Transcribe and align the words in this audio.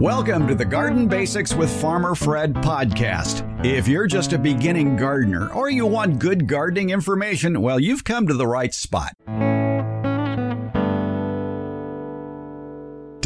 Welcome 0.00 0.46
to 0.48 0.54
the 0.54 0.66
Garden 0.66 1.08
Basics 1.08 1.54
with 1.54 1.70
Farmer 1.80 2.14
Fred 2.14 2.52
podcast. 2.52 3.64
If 3.64 3.88
you're 3.88 4.06
just 4.06 4.34
a 4.34 4.38
beginning 4.38 4.94
gardener 4.94 5.50
or 5.54 5.70
you 5.70 5.86
want 5.86 6.18
good 6.18 6.46
gardening 6.46 6.90
information, 6.90 7.62
well, 7.62 7.80
you've 7.80 8.04
come 8.04 8.26
to 8.26 8.34
the 8.34 8.46
right 8.46 8.74
spot. 8.74 9.16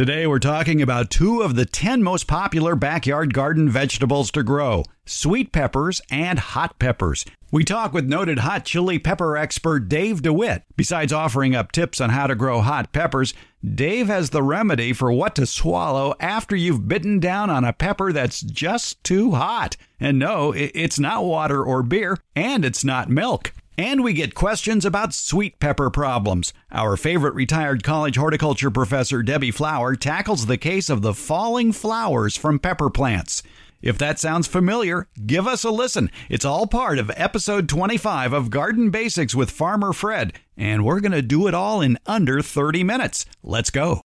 Today, 0.00 0.26
we're 0.26 0.38
talking 0.38 0.80
about 0.80 1.10
two 1.10 1.42
of 1.42 1.56
the 1.56 1.66
10 1.66 2.02
most 2.02 2.26
popular 2.26 2.74
backyard 2.74 3.34
garden 3.34 3.68
vegetables 3.68 4.30
to 4.30 4.42
grow 4.42 4.82
sweet 5.04 5.52
peppers 5.52 6.00
and 6.10 6.38
hot 6.38 6.78
peppers. 6.78 7.26
We 7.50 7.64
talk 7.64 7.92
with 7.92 8.06
noted 8.06 8.38
hot 8.38 8.64
chili 8.64 8.98
pepper 8.98 9.36
expert 9.36 9.90
Dave 9.90 10.22
DeWitt. 10.22 10.62
Besides 10.74 11.12
offering 11.12 11.54
up 11.54 11.70
tips 11.70 12.00
on 12.00 12.08
how 12.08 12.26
to 12.28 12.34
grow 12.34 12.62
hot 12.62 12.94
peppers, 12.94 13.34
Dave 13.62 14.06
has 14.06 14.30
the 14.30 14.42
remedy 14.42 14.94
for 14.94 15.12
what 15.12 15.34
to 15.34 15.44
swallow 15.44 16.14
after 16.18 16.56
you've 16.56 16.88
bitten 16.88 17.20
down 17.20 17.50
on 17.50 17.64
a 17.64 17.74
pepper 17.74 18.10
that's 18.10 18.40
just 18.40 19.04
too 19.04 19.32
hot. 19.32 19.76
And 20.00 20.18
no, 20.18 20.54
it's 20.56 20.98
not 20.98 21.26
water 21.26 21.62
or 21.62 21.82
beer, 21.82 22.16
and 22.34 22.64
it's 22.64 22.84
not 22.84 23.10
milk. 23.10 23.52
And 23.80 24.04
we 24.04 24.12
get 24.12 24.34
questions 24.34 24.84
about 24.84 25.14
sweet 25.14 25.58
pepper 25.58 25.88
problems. 25.88 26.52
Our 26.70 26.98
favorite 26.98 27.32
retired 27.32 27.82
college 27.82 28.16
horticulture 28.16 28.70
professor, 28.70 29.22
Debbie 29.22 29.52
Flower, 29.52 29.96
tackles 29.96 30.44
the 30.44 30.58
case 30.58 30.90
of 30.90 31.00
the 31.00 31.14
falling 31.14 31.72
flowers 31.72 32.36
from 32.36 32.58
pepper 32.58 32.90
plants. 32.90 33.42
If 33.80 33.96
that 33.96 34.18
sounds 34.18 34.46
familiar, 34.46 35.08
give 35.24 35.46
us 35.46 35.64
a 35.64 35.70
listen. 35.70 36.10
It's 36.28 36.44
all 36.44 36.66
part 36.66 36.98
of 36.98 37.10
episode 37.16 37.70
25 37.70 38.34
of 38.34 38.50
Garden 38.50 38.90
Basics 38.90 39.34
with 39.34 39.50
Farmer 39.50 39.94
Fred, 39.94 40.34
and 40.58 40.84
we're 40.84 41.00
going 41.00 41.12
to 41.12 41.22
do 41.22 41.46
it 41.46 41.54
all 41.54 41.80
in 41.80 41.96
under 42.04 42.42
30 42.42 42.84
minutes. 42.84 43.24
Let's 43.42 43.70
go. 43.70 44.02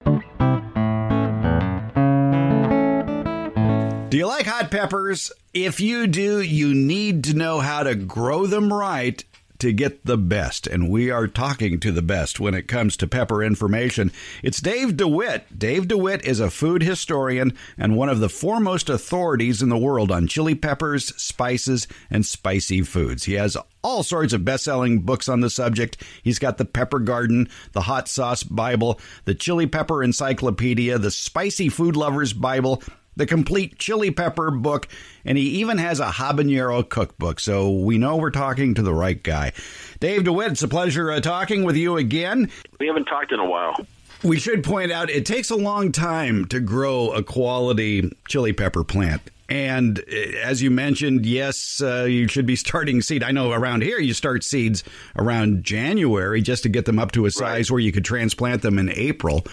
Do 4.07 4.17
you 4.17 4.25
like 4.25 4.45
hot 4.45 4.71
peppers? 4.71 5.33
If 5.53 5.81
you 5.81 6.07
do, 6.07 6.39
you 6.39 6.73
need 6.73 7.25
to 7.25 7.33
know 7.33 7.59
how 7.59 7.83
to 7.83 7.93
grow 7.93 8.47
them 8.47 8.71
right 8.71 9.21
to 9.65 9.73
get 9.73 10.05
the 10.05 10.15
best, 10.15 10.67
and 10.67 10.91
we 10.91 11.09
are 11.09 11.27
talking 11.27 11.79
to 11.79 11.91
the 11.91 12.03
best 12.03 12.39
when 12.39 12.53
it 12.53 12.67
comes 12.67 12.95
to 12.95 13.07
pepper 13.07 13.43
information. 13.43 14.11
It's 14.43 14.61
Dave 14.61 14.95
DeWitt. 14.95 15.57
Dave 15.57 15.87
DeWitt 15.87 16.23
is 16.23 16.39
a 16.39 16.51
food 16.51 16.83
historian 16.83 17.51
and 17.75 17.97
one 17.97 18.07
of 18.07 18.19
the 18.19 18.29
foremost 18.29 18.91
authorities 18.91 19.63
in 19.63 19.69
the 19.69 19.77
world 19.77 20.11
on 20.11 20.27
chili 20.27 20.53
peppers, 20.53 21.15
spices, 21.19 21.87
and 22.11 22.23
spicy 22.23 22.83
foods. 22.83 23.23
He 23.23 23.33
has 23.33 23.57
all 23.81 24.03
sorts 24.03 24.33
of 24.33 24.45
best 24.45 24.65
selling 24.65 24.99
books 24.99 25.27
on 25.27 25.39
the 25.39 25.49
subject. 25.49 25.97
He's 26.21 26.37
got 26.37 26.59
the 26.59 26.65
Pepper 26.65 26.99
Garden, 26.99 27.49
the 27.71 27.81
Hot 27.81 28.07
Sauce 28.07 28.43
Bible, 28.43 28.99
the 29.23 29.33
Chili 29.33 29.65
Pepper 29.65 30.03
Encyclopedia, 30.03 30.99
the 30.99 31.09
Spicy 31.09 31.69
Food 31.69 31.95
Lovers 31.95 32.33
Bible, 32.33 32.83
the 33.15 33.25
complete 33.25 33.79
chili 33.79 34.11
pepper 34.11 34.51
book, 34.51 34.87
and 35.23 35.37
he 35.37 35.43
even 35.59 35.77
has 35.77 35.99
a 35.99 36.07
habanero 36.07 36.87
cookbook. 36.87 37.39
So 37.39 37.71
we 37.71 37.97
know 37.97 38.17
we're 38.17 38.31
talking 38.31 38.73
to 38.75 38.81
the 38.81 38.93
right 38.93 39.21
guy. 39.21 39.53
Dave 39.99 40.23
DeWitt, 40.23 40.51
it's 40.51 40.63
a 40.63 40.67
pleasure 40.67 41.11
uh, 41.11 41.19
talking 41.19 41.63
with 41.63 41.75
you 41.75 41.97
again. 41.97 42.49
We 42.79 42.87
haven't 42.87 43.05
talked 43.05 43.31
in 43.31 43.39
a 43.39 43.49
while. 43.49 43.75
We 44.23 44.39
should 44.39 44.63
point 44.63 44.91
out 44.91 45.09
it 45.09 45.25
takes 45.25 45.49
a 45.49 45.55
long 45.55 45.91
time 45.91 46.45
to 46.45 46.59
grow 46.59 47.11
a 47.11 47.21
quality 47.21 48.11
chili 48.27 48.53
pepper 48.53 48.83
plant. 48.83 49.21
And 49.47 49.99
uh, 49.99 50.37
as 50.43 50.61
you 50.61 50.71
mentioned, 50.71 51.25
yes, 51.25 51.81
uh, 51.81 52.05
you 52.05 52.27
should 52.27 52.45
be 52.45 52.55
starting 52.55 53.01
seed. 53.01 53.23
I 53.23 53.31
know 53.31 53.51
around 53.51 53.83
here 53.83 53.99
you 53.99 54.13
start 54.13 54.43
seeds 54.43 54.83
around 55.15 55.63
January 55.63 56.41
just 56.41 56.63
to 56.63 56.69
get 56.69 56.85
them 56.85 56.97
up 56.97 57.11
to 57.13 57.25
a 57.25 57.31
size 57.31 57.69
right. 57.69 57.73
where 57.73 57.79
you 57.79 57.91
could 57.91 58.05
transplant 58.05 58.61
them 58.61 58.79
in 58.79 58.89
April. 58.89 59.45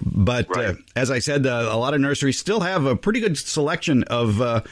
But 0.00 0.48
uh, 0.56 0.60
right. 0.60 0.68
uh, 0.70 0.74
as 0.96 1.10
I 1.10 1.18
said, 1.18 1.46
uh, 1.46 1.68
a 1.70 1.76
lot 1.76 1.94
of 1.94 2.00
nurseries 2.00 2.38
still 2.38 2.60
have 2.60 2.86
a 2.86 2.96
pretty 2.96 3.20
good 3.20 3.36
selection 3.36 4.04
of 4.04 4.40
uh, 4.40 4.62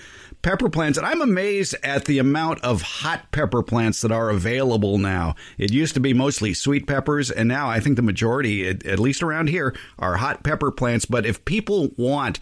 pepper 0.42 0.68
plants, 0.68 0.98
and 0.98 1.06
I'm 1.06 1.20
amazed 1.20 1.74
at 1.82 2.04
the 2.04 2.18
amount 2.18 2.62
of 2.62 2.82
hot 2.82 3.32
pepper 3.32 3.62
plants 3.62 4.00
that 4.02 4.12
are 4.12 4.30
available 4.30 4.98
now. 4.98 5.34
It 5.58 5.72
used 5.72 5.94
to 5.94 6.00
be 6.00 6.12
mostly 6.12 6.54
sweet 6.54 6.86
peppers, 6.86 7.30
and 7.30 7.48
now 7.48 7.68
I 7.68 7.80
think 7.80 7.96
the 7.96 8.02
majority, 8.02 8.68
at 8.68 8.98
least 8.98 9.22
around 9.22 9.48
here, 9.48 9.74
are 9.98 10.16
hot 10.16 10.44
pepper 10.44 10.70
plants. 10.70 11.04
But 11.04 11.26
if 11.26 11.44
people 11.44 11.88
want 11.96 12.38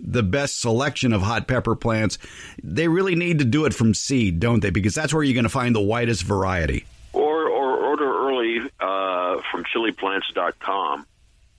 the 0.00 0.22
best 0.22 0.60
selection 0.60 1.12
of 1.12 1.22
hot 1.22 1.48
pepper 1.48 1.74
plants, 1.74 2.18
they 2.62 2.86
really 2.86 3.16
need 3.16 3.40
to 3.40 3.44
do 3.44 3.64
it 3.64 3.74
from 3.74 3.94
seed, 3.94 4.38
don't 4.38 4.60
they? 4.60 4.70
Because 4.70 4.94
that's 4.94 5.12
where 5.12 5.24
you're 5.24 5.34
going 5.34 5.42
to 5.42 5.48
find 5.48 5.74
the 5.74 5.80
widest 5.80 6.22
variety. 6.22 6.84
Or, 7.12 7.48
or 7.48 7.84
order 7.84 8.28
early 8.28 8.60
uh, 8.78 9.40
from 9.50 9.64
chiliplants.com 9.64 11.06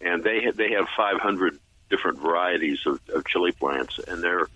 and 0.02 0.24
they 0.24 0.52
they 0.56 0.72
have 0.72 0.88
500 0.96 1.60
different 1.90 2.20
varieties 2.20 2.80
of, 2.86 3.00
of 3.14 3.26
chili 3.26 3.52
plants, 3.52 4.00
and 4.08 4.24
they're 4.24 4.48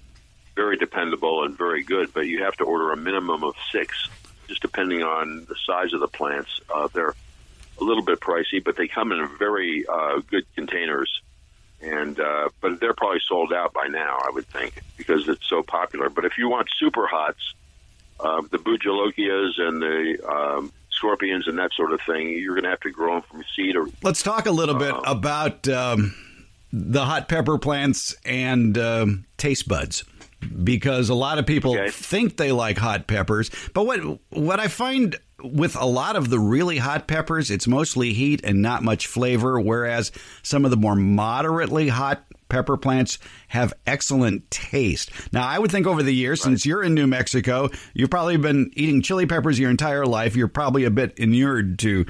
very 0.55 0.77
dependable 0.77 1.43
and 1.43 1.57
very 1.57 1.83
good. 1.83 2.13
But 2.13 2.27
you 2.27 2.43
have 2.43 2.55
to 2.57 2.63
order 2.63 2.91
a 2.91 2.97
minimum 2.97 3.43
of 3.43 3.55
six, 3.71 4.07
just 4.47 4.61
depending 4.61 5.03
on 5.03 5.45
the 5.47 5.55
size 5.65 5.93
of 5.93 5.99
the 5.99 6.07
plants. 6.07 6.49
Uh, 6.73 6.87
they're 6.93 7.15
a 7.79 7.83
little 7.83 8.03
bit 8.03 8.19
pricey, 8.19 8.63
but 8.63 8.77
they 8.77 8.87
come 8.87 9.11
in 9.11 9.27
very 9.37 9.85
uh, 9.87 10.19
good 10.29 10.45
containers. 10.55 11.21
And 11.81 12.17
uh, 12.17 12.49
but 12.61 12.79
they're 12.79 12.93
probably 12.93 13.19
sold 13.27 13.51
out 13.51 13.73
by 13.73 13.87
now, 13.87 14.17
I 14.25 14.29
would 14.31 14.47
think, 14.47 14.81
because 14.95 15.27
it's 15.27 15.45
so 15.49 15.63
popular. 15.63 16.09
But 16.09 16.23
if 16.23 16.37
you 16.37 16.47
want 16.47 16.69
super 16.77 17.07
hots, 17.07 17.53
uh, 18.21 18.41
the 18.51 18.57
bhut 18.57 18.81
jolokias 18.81 19.59
and 19.59 19.81
the 19.81 20.25
um, 20.25 20.71
scorpions 20.95 21.47
and 21.47 21.57
that 21.57 21.71
sort 21.73 21.93
of 21.93 21.99
thing, 22.05 22.29
you're 22.29 22.55
going 22.55 22.63
to 22.63 22.69
have 22.69 22.79
to 22.81 22.91
grow 22.91 23.15
them 23.15 23.23
from 23.29 23.43
seed. 23.55 23.75
Or 23.75 23.87
let's 24.01 24.23
talk 24.23 24.45
a 24.45 24.51
little 24.51 24.75
bit 24.75 24.93
about 25.05 25.67
um, 25.67 26.15
the 26.71 27.05
hot 27.05 27.27
pepper 27.27 27.57
plants 27.57 28.15
and 28.25 28.77
um, 28.77 29.25
taste 29.37 29.67
buds. 29.67 30.03
Because 30.63 31.07
a 31.07 31.13
lot 31.13 31.39
of 31.39 31.45
people 31.45 31.79
okay. 31.79 31.89
think 31.89 32.35
they 32.35 32.51
like 32.51 32.77
hot 32.77 33.07
peppers, 33.07 33.49
but 33.73 33.85
what 33.85 33.99
what 34.29 34.59
I 34.59 34.67
find 34.67 35.15
with 35.41 35.75
a 35.75 35.85
lot 35.85 36.15
of 36.15 36.29
the 36.29 36.39
really 36.39 36.77
hot 36.77 37.07
peppers, 37.07 37.49
it's 37.49 37.67
mostly 37.67 38.13
heat 38.13 38.41
and 38.43 38.61
not 38.61 38.83
much 38.83 39.07
flavor. 39.07 39.59
Whereas 39.59 40.11
some 40.41 40.65
of 40.65 40.71
the 40.71 40.77
more 40.77 40.95
moderately 40.95 41.89
hot 41.89 42.23
pepper 42.53 42.77
plants 42.77 43.17
have 43.47 43.73
excellent 43.87 44.49
taste. 44.51 45.09
Now, 45.33 45.47
I 45.47 45.57
would 45.57 45.71
think 45.71 45.87
over 45.87 46.03
the 46.03 46.13
years, 46.13 46.39
right. 46.41 46.51
since 46.51 46.67
you're 46.67 46.83
in 46.83 46.93
New 46.93 47.07
Mexico, 47.07 47.69
you've 47.95 48.11
probably 48.11 48.37
been 48.37 48.69
eating 48.75 49.01
chili 49.01 49.25
peppers 49.25 49.57
your 49.57 49.71
entire 49.71 50.05
life. 50.05 50.35
You're 50.35 50.47
probably 50.47 50.83
a 50.83 50.91
bit 50.91 51.17
inured 51.17 51.79
to 51.79 52.05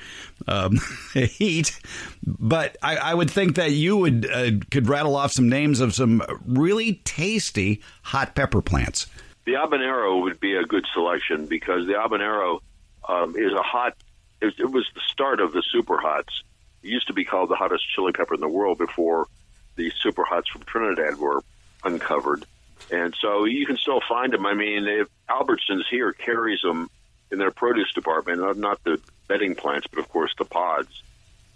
um, 0.47 0.79
heat, 1.13 1.79
but 2.25 2.75
I, 2.81 2.97
I, 2.97 3.13
would 3.13 3.31
think 3.31 3.55
that 3.55 3.71
you 3.71 3.95
would 3.95 4.29
uh, 4.29 4.51
could 4.69 4.89
rattle 4.89 5.15
off 5.15 5.31
some 5.31 5.47
names 5.47 5.79
of 5.79 5.95
some 5.95 6.21
really 6.45 6.95
tasty 7.05 7.81
hot 8.01 8.35
pepper 8.35 8.61
plants. 8.61 9.07
The 9.45 9.53
habanero 9.53 10.21
would 10.23 10.41
be 10.41 10.55
a 10.55 10.63
good 10.63 10.85
selection 10.93 11.45
because 11.45 11.87
the 11.87 11.93
habanero 11.93 12.59
um, 13.07 13.35
is 13.37 13.53
a 13.53 13.61
hot. 13.61 13.95
It, 14.41 14.55
it 14.59 14.71
was 14.71 14.85
the 14.93 15.01
start 15.07 15.39
of 15.39 15.53
the 15.53 15.63
super 15.71 15.97
hots. 15.97 16.43
It 16.81 16.89
used 16.89 17.07
to 17.07 17.13
be 17.13 17.23
called 17.25 17.49
the 17.49 17.55
hottest 17.55 17.83
chili 17.95 18.11
pepper 18.11 18.33
in 18.33 18.41
the 18.41 18.47
world 18.47 18.77
before 18.77 19.27
the 19.75 19.91
super 20.01 20.23
hots 20.23 20.49
from 20.49 20.63
Trinidad 20.63 21.17
were 21.17 21.41
uncovered. 21.83 22.45
And 22.91 23.15
so 23.19 23.45
you 23.45 23.65
can 23.65 23.77
still 23.77 24.01
find 24.07 24.33
them. 24.33 24.45
I 24.45 24.53
mean, 24.53 24.85
have, 24.85 25.09
Albertsons 25.29 25.83
here 25.89 26.11
carries 26.11 26.61
them 26.61 26.89
in 27.31 27.39
their 27.39 27.51
produce 27.51 27.91
department, 27.93 28.57
not 28.57 28.83
the 28.83 28.99
bedding 29.27 29.55
plants, 29.55 29.87
but 29.87 29.99
of 29.99 30.09
course 30.09 30.33
the 30.37 30.45
pods. 30.45 31.01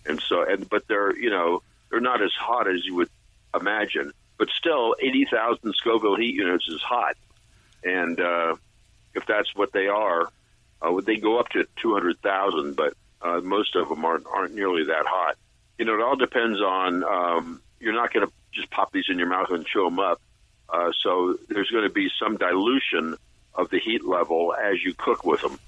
And 0.05 0.21
so, 0.21 0.43
and 0.43 0.67
but 0.69 0.87
they're 0.87 1.15
you 1.17 1.29
know 1.29 1.61
they're 1.89 1.99
not 1.99 2.21
as 2.21 2.31
hot 2.31 2.67
as 2.67 2.85
you 2.85 2.95
would 2.95 3.09
imagine, 3.53 4.13
but 4.37 4.49
still, 4.49 4.95
eighty 5.01 5.25
thousand 5.25 5.73
Scoville 5.75 6.15
heat 6.15 6.35
units 6.35 6.67
is 6.67 6.81
hot. 6.81 7.17
And 7.83 8.19
uh, 8.19 8.55
if 9.13 9.25
that's 9.25 9.53
what 9.55 9.73
they 9.73 9.87
are, 9.87 10.29
uh, 10.81 11.01
they 11.01 11.17
go 11.17 11.39
up 11.39 11.49
to 11.49 11.65
two 11.81 11.93
hundred 11.93 12.19
thousand, 12.21 12.75
but 12.75 12.93
uh, 13.21 13.41
most 13.41 13.75
of 13.75 13.89
them 13.89 14.05
aren't 14.05 14.25
aren't 14.27 14.53
nearly 14.53 14.85
that 14.85 15.05
hot. 15.05 15.35
You 15.77 15.85
know, 15.85 15.95
it 15.95 16.01
all 16.01 16.15
depends 16.15 16.59
on 16.61 17.03
um, 17.03 17.61
you're 17.79 17.93
not 17.93 18.13
going 18.13 18.25
to 18.25 18.33
just 18.51 18.69
pop 18.71 18.91
these 18.91 19.05
in 19.09 19.17
your 19.17 19.27
mouth 19.27 19.49
and 19.51 19.65
chew 19.65 19.83
them 19.83 19.99
up. 19.99 20.21
Uh, 20.69 20.91
so 21.01 21.37
there's 21.49 21.69
going 21.69 21.83
to 21.83 21.93
be 21.93 22.09
some 22.19 22.37
dilution 22.37 23.15
of 23.53 23.69
the 23.69 23.79
heat 23.79 24.03
level 24.03 24.53
as 24.53 24.83
you 24.83 24.93
cook 24.93 25.25
with 25.25 25.41
them. 25.41 25.59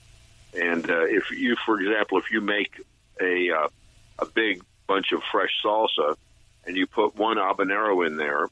And 0.59 0.89
uh, 0.89 1.05
if 1.05 1.31
you, 1.31 1.55
for 1.65 1.79
example, 1.79 2.17
if 2.17 2.31
you 2.31 2.41
make 2.41 2.81
a 3.21 3.51
uh, 3.51 3.67
a 4.19 4.25
big 4.25 4.63
bunch 4.87 5.11
of 5.11 5.21
fresh 5.31 5.51
salsa 5.63 6.15
and 6.65 6.75
you 6.75 6.87
put 6.87 7.15
one 7.15 7.37
habanero 7.37 8.05
in 8.05 8.17
there, 8.17 8.47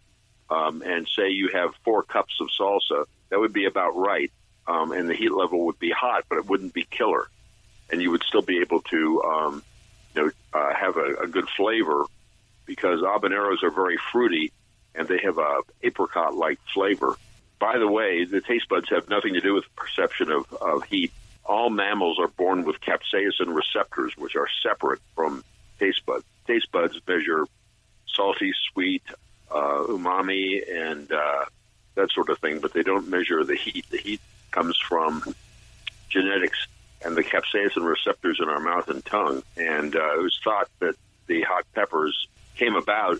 um, 0.50 0.82
and 0.82 1.08
say 1.08 1.30
you 1.30 1.50
have 1.54 1.72
four 1.84 2.04
cups 2.04 2.40
of 2.40 2.48
salsa, 2.58 3.06
that 3.30 3.40
would 3.40 3.54
be 3.54 3.66
about 3.66 3.98
right. 3.98 4.32
Um, 4.68 4.92
and 4.92 5.10
the 5.10 5.16
heat 5.16 5.32
level 5.32 5.66
would 5.68 5.80
be 5.80 5.92
hot, 5.92 6.26
but 6.28 6.38
it 6.40 6.46
wouldn't 6.46 6.74
be 6.74 6.84
killer, 6.84 7.30
and 7.90 8.02
you 8.02 8.12
would 8.12 8.24
still 8.24 8.42
be 8.42 8.60
able 8.60 8.82
to, 8.82 9.24
um, 9.24 9.64
you 10.14 10.26
know, 10.26 10.32
uh, 10.54 10.74
have 10.74 10.98
a, 10.98 11.24
a 11.24 11.28
good 11.28 11.48
flavor 11.56 12.06
because 12.66 13.00
habaneros 13.00 13.64
are 13.64 13.72
very 13.72 13.98
fruity 14.12 14.52
and 14.94 15.08
they 15.08 15.20
have 15.20 15.38
a 15.38 15.62
apricot 15.84 16.36
like 16.36 16.60
flavor. 16.74 17.16
By 17.60 17.78
the 17.78 17.88
way, 17.88 18.26
the 18.26 18.42
taste 18.42 18.68
buds 18.70 18.90
have 18.90 19.10
nothing 19.10 19.34
to 19.34 19.42
do 19.42 19.54
with 19.54 19.64
perception 19.76 20.32
of, 20.32 20.52
of 20.54 20.84
heat. 20.84 21.12
All 21.46 21.70
mammals 21.70 22.20
are 22.20 22.28
born 22.28 22.66
with 22.66 22.82
capsaicin 22.82 23.56
receptors, 23.56 24.16
which 24.18 24.36
are 24.36 24.48
separate 24.62 25.00
from 25.16 25.44
taste 25.80 26.06
buds. 26.06 26.26
Taste 26.46 26.72
buds 26.72 27.00
measure 27.08 27.46
salty, 28.14 28.52
sweet, 28.74 29.04
uh, 29.50 29.84
umami 29.88 30.62
and 30.70 31.12
uh, 31.12 31.46
that 31.96 32.12
sort 32.12 32.30
of 32.30 32.40
thing, 32.40 32.60
but 32.60 32.74
they 32.74 32.84
don't 32.84 33.08
measure 33.08 33.44
the 33.44 33.56
heat. 33.56 33.86
The 33.90 33.98
heat 33.98 34.22
comes 34.52 34.78
from 34.78 35.24
genetics 36.10 36.68
and 37.04 37.16
the 37.16 37.24
capsaicin 37.24 37.84
receptors 37.88 38.40
in 38.42 38.50
our 38.50 38.60
mouth 38.60 38.90
and 38.90 39.06
tongue. 39.06 39.44
And 39.56 39.96
uh, 39.96 40.20
it 40.20 40.24
was 40.24 40.40
thought 40.44 40.70
that 40.80 40.96
the 41.28 41.42
hot 41.42 41.66
peppers 41.74 42.28
came 42.56 42.76
about 42.76 43.20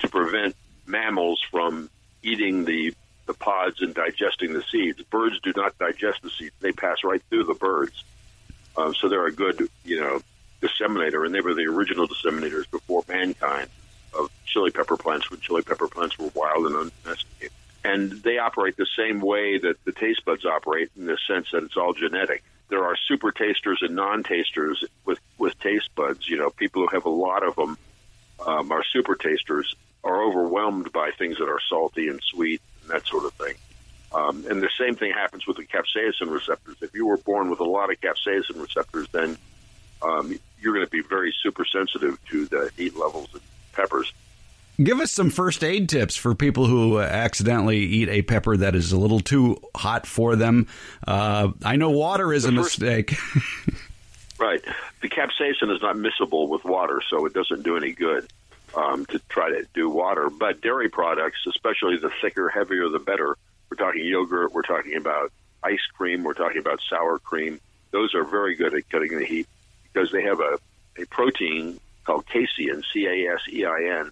to 0.00 0.08
prevent 0.08 0.56
mammals 0.86 1.40
from 1.50 1.90
eating 2.22 2.64
the 2.64 2.94
the 3.26 3.34
pods 3.34 3.82
and 3.82 3.94
digesting 3.94 4.54
the 4.54 4.62
seeds. 4.72 5.02
Birds 5.02 5.38
do 5.40 5.52
not 5.54 5.76
digest 5.78 6.22
the 6.22 6.30
seeds; 6.30 6.54
they 6.60 6.72
pass 6.72 7.04
right 7.04 7.22
through 7.28 7.44
the 7.44 7.54
birds. 7.54 8.02
Um, 8.76 8.94
so 8.94 9.08
they're 9.08 9.26
a 9.26 9.32
good, 9.32 9.68
you 9.84 10.00
know, 10.00 10.20
disseminator, 10.62 11.24
and 11.24 11.34
they 11.34 11.40
were 11.40 11.54
the 11.54 11.66
original 11.66 12.08
disseminators 12.08 12.70
before 12.70 13.04
mankind 13.06 13.68
of 14.18 14.30
chili 14.46 14.70
pepper 14.70 14.96
plants 14.96 15.30
when 15.30 15.40
chili 15.40 15.62
pepper 15.62 15.88
plants 15.88 16.18
were 16.18 16.30
wild 16.34 16.66
and 16.66 16.74
undomesticated. 16.76 17.37
And 17.98 18.12
they 18.22 18.38
operate 18.38 18.76
the 18.76 18.86
same 18.96 19.20
way 19.20 19.58
that 19.58 19.84
the 19.84 19.92
taste 19.92 20.24
buds 20.24 20.44
operate 20.44 20.90
in 20.96 21.06
the 21.06 21.18
sense 21.26 21.50
that 21.50 21.64
it's 21.64 21.76
all 21.76 21.92
genetic. 21.92 22.44
There 22.68 22.84
are 22.84 22.96
super 22.96 23.32
tasters 23.32 23.80
and 23.82 23.96
non-tasters 23.96 24.84
with, 25.04 25.18
with 25.36 25.58
taste 25.58 25.90
buds. 25.96 26.28
You 26.28 26.36
know, 26.36 26.50
people 26.50 26.82
who 26.82 26.88
have 26.94 27.06
a 27.06 27.10
lot 27.10 27.42
of 27.42 27.56
them 27.56 27.76
um, 28.46 28.70
are 28.70 28.84
super 28.84 29.16
tasters 29.16 29.74
are 30.04 30.22
overwhelmed 30.22 30.92
by 30.92 31.10
things 31.10 31.38
that 31.38 31.48
are 31.48 31.60
salty 31.68 32.08
and 32.08 32.22
sweet 32.22 32.60
and 32.82 32.90
that 32.90 33.06
sort 33.06 33.24
of 33.24 33.32
thing. 33.34 33.54
Um, 34.14 34.46
and 34.48 34.62
the 34.62 34.70
same 34.78 34.94
thing 34.94 35.12
happens 35.12 35.46
with 35.46 35.56
the 35.56 35.64
capsaicin 35.64 36.30
receptors. 36.30 36.76
If 36.80 36.94
you 36.94 37.06
were 37.06 37.16
born 37.16 37.50
with 37.50 37.60
a 37.60 37.64
lot 37.64 37.90
of 37.90 38.00
capsaicin 38.00 38.62
receptors, 38.62 39.08
then 39.12 39.36
um, 40.02 40.38
you're 40.60 40.74
going 40.74 40.86
to 40.86 40.90
be 40.90 41.02
very 41.02 41.34
super 41.42 41.64
sensitive 41.64 42.16
to 42.26 42.46
the 42.46 42.70
heat 42.76 42.96
levels 42.96 43.34
of 43.34 43.42
peppers. 43.72 44.12
Give 44.80 45.00
us 45.00 45.10
some 45.10 45.30
first 45.30 45.64
aid 45.64 45.88
tips 45.88 46.14
for 46.14 46.36
people 46.36 46.66
who 46.66 46.98
uh, 46.98 47.02
accidentally 47.02 47.78
eat 47.78 48.08
a 48.08 48.22
pepper 48.22 48.56
that 48.56 48.76
is 48.76 48.92
a 48.92 48.98
little 48.98 49.18
too 49.18 49.56
hot 49.74 50.06
for 50.06 50.36
them. 50.36 50.68
Uh, 51.06 51.50
I 51.64 51.74
know 51.74 51.90
water 51.90 52.32
is 52.32 52.44
the 52.44 52.50
a 52.50 52.62
first, 52.62 52.80
mistake. 52.80 53.16
right. 54.38 54.62
The 55.00 55.08
capsaicin 55.08 55.74
is 55.74 55.82
not 55.82 55.96
miscible 55.96 56.48
with 56.48 56.64
water, 56.64 57.02
so 57.10 57.26
it 57.26 57.34
doesn't 57.34 57.64
do 57.64 57.76
any 57.76 57.90
good 57.90 58.28
um, 58.76 59.04
to 59.06 59.18
try 59.28 59.50
to 59.50 59.66
do 59.74 59.90
water. 59.90 60.30
But 60.30 60.60
dairy 60.60 60.88
products, 60.88 61.38
especially 61.48 61.96
the 61.96 62.12
thicker, 62.20 62.48
heavier, 62.48 62.88
the 62.88 63.00
better. 63.00 63.36
We're 63.70 63.76
talking 63.76 64.04
yogurt, 64.04 64.52
we're 64.52 64.62
talking 64.62 64.96
about 64.96 65.32
ice 65.64 65.84
cream, 65.96 66.22
we're 66.22 66.34
talking 66.34 66.58
about 66.58 66.80
sour 66.88 67.18
cream. 67.18 67.60
Those 67.90 68.14
are 68.14 68.24
very 68.24 68.54
good 68.54 68.74
at 68.74 68.88
cutting 68.90 69.18
the 69.18 69.24
heat 69.24 69.48
because 69.92 70.12
they 70.12 70.22
have 70.22 70.38
a, 70.38 70.58
a 70.96 71.04
protein 71.06 71.80
called 72.04 72.26
casein, 72.26 72.82
C 72.92 73.06
A 73.06 73.34
S 73.34 73.40
E 73.52 73.64
I 73.64 74.00
N, 74.00 74.10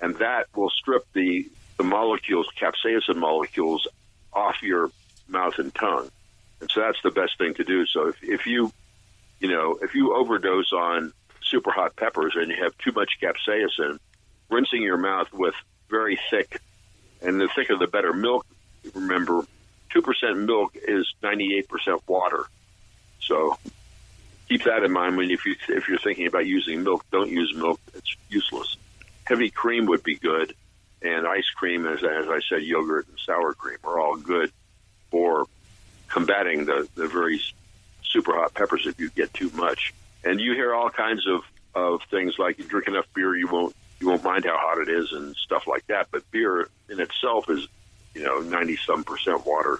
and 0.00 0.16
that 0.16 0.46
will 0.54 0.70
strip 0.70 1.04
the, 1.12 1.48
the 1.76 1.84
molecules, 1.84 2.48
capsaicin 2.60 3.16
molecules, 3.16 3.86
off 4.32 4.62
your 4.62 4.90
mouth 5.28 5.58
and 5.58 5.74
tongue. 5.74 6.08
And 6.60 6.70
so 6.70 6.80
that's 6.80 7.00
the 7.02 7.10
best 7.10 7.38
thing 7.38 7.54
to 7.54 7.64
do. 7.64 7.86
So 7.86 8.08
if, 8.08 8.22
if 8.22 8.46
you, 8.46 8.72
you 9.40 9.48
know, 9.48 9.78
if 9.80 9.94
you 9.94 10.14
overdose 10.14 10.72
on 10.72 11.12
super 11.42 11.70
hot 11.70 11.96
peppers 11.96 12.34
and 12.36 12.50
you 12.50 12.62
have 12.62 12.76
too 12.78 12.92
much 12.92 13.18
capsaicin, 13.20 13.98
rinsing 14.50 14.82
your 14.82 14.96
mouth 14.96 15.32
with 15.32 15.54
very 15.88 16.18
thick, 16.30 16.60
and 17.22 17.40
the 17.40 17.48
thicker 17.48 17.76
the 17.76 17.86
better 17.86 18.12
milk. 18.12 18.46
Remember, 18.94 19.44
two 19.90 20.02
percent 20.02 20.38
milk 20.38 20.76
is 20.76 21.12
ninety 21.22 21.56
eight 21.56 21.68
percent 21.68 22.00
water. 22.06 22.44
So 23.20 23.58
keep 24.48 24.64
that 24.64 24.84
in 24.84 24.92
mind 24.92 25.16
when 25.16 25.30
if 25.30 25.44
you 25.44 25.56
if 25.68 25.88
you're 25.88 25.98
thinking 25.98 26.26
about 26.26 26.46
using 26.46 26.84
milk, 26.84 27.04
don't 27.10 27.30
use 27.30 27.52
milk. 27.56 27.80
It's 27.94 28.16
useless. 28.28 28.76
Heavy 29.28 29.50
cream 29.50 29.84
would 29.86 30.02
be 30.02 30.14
good, 30.14 30.54
and 31.02 31.26
ice 31.26 31.50
cream, 31.50 31.86
as 31.86 32.02
as 32.02 32.28
I 32.28 32.40
said, 32.48 32.62
yogurt 32.62 33.06
and 33.08 33.18
sour 33.18 33.52
cream 33.52 33.76
are 33.84 34.00
all 34.00 34.16
good 34.16 34.50
for 35.10 35.46
combating 36.08 36.64
the 36.64 36.88
the 36.94 37.08
very 37.08 37.42
super 38.02 38.32
hot 38.32 38.54
peppers 38.54 38.86
if 38.86 38.98
you 38.98 39.10
get 39.10 39.34
too 39.34 39.50
much. 39.54 39.92
And 40.24 40.40
you 40.40 40.54
hear 40.54 40.74
all 40.74 40.88
kinds 40.88 41.26
of 41.26 41.42
of 41.74 42.00
things 42.10 42.38
like 42.38 42.58
you 42.58 42.64
drink 42.64 42.88
enough 42.88 43.04
beer, 43.14 43.36
you 43.36 43.48
won't 43.48 43.76
you 44.00 44.08
won't 44.08 44.24
mind 44.24 44.46
how 44.46 44.56
hot 44.56 44.78
it 44.78 44.88
is 44.88 45.12
and 45.12 45.36
stuff 45.36 45.66
like 45.66 45.86
that. 45.88 46.08
But 46.10 46.28
beer 46.30 46.66
in 46.88 46.98
itself 46.98 47.50
is 47.50 47.68
you 48.14 48.24
know 48.24 48.38
ninety 48.38 48.76
some 48.76 49.04
percent 49.04 49.44
water, 49.44 49.78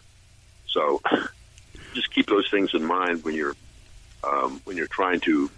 so 0.67 1.01
just 1.95 2.13
keep 2.13 2.27
those 2.27 2.51
things 2.51 2.75
in 2.75 2.85
mind 2.85 3.25
when 3.25 3.35
you're 3.35 3.57
um, 4.23 4.61
when 4.65 4.77
you're 4.77 4.89
trying 4.89 5.21
to 5.21 5.51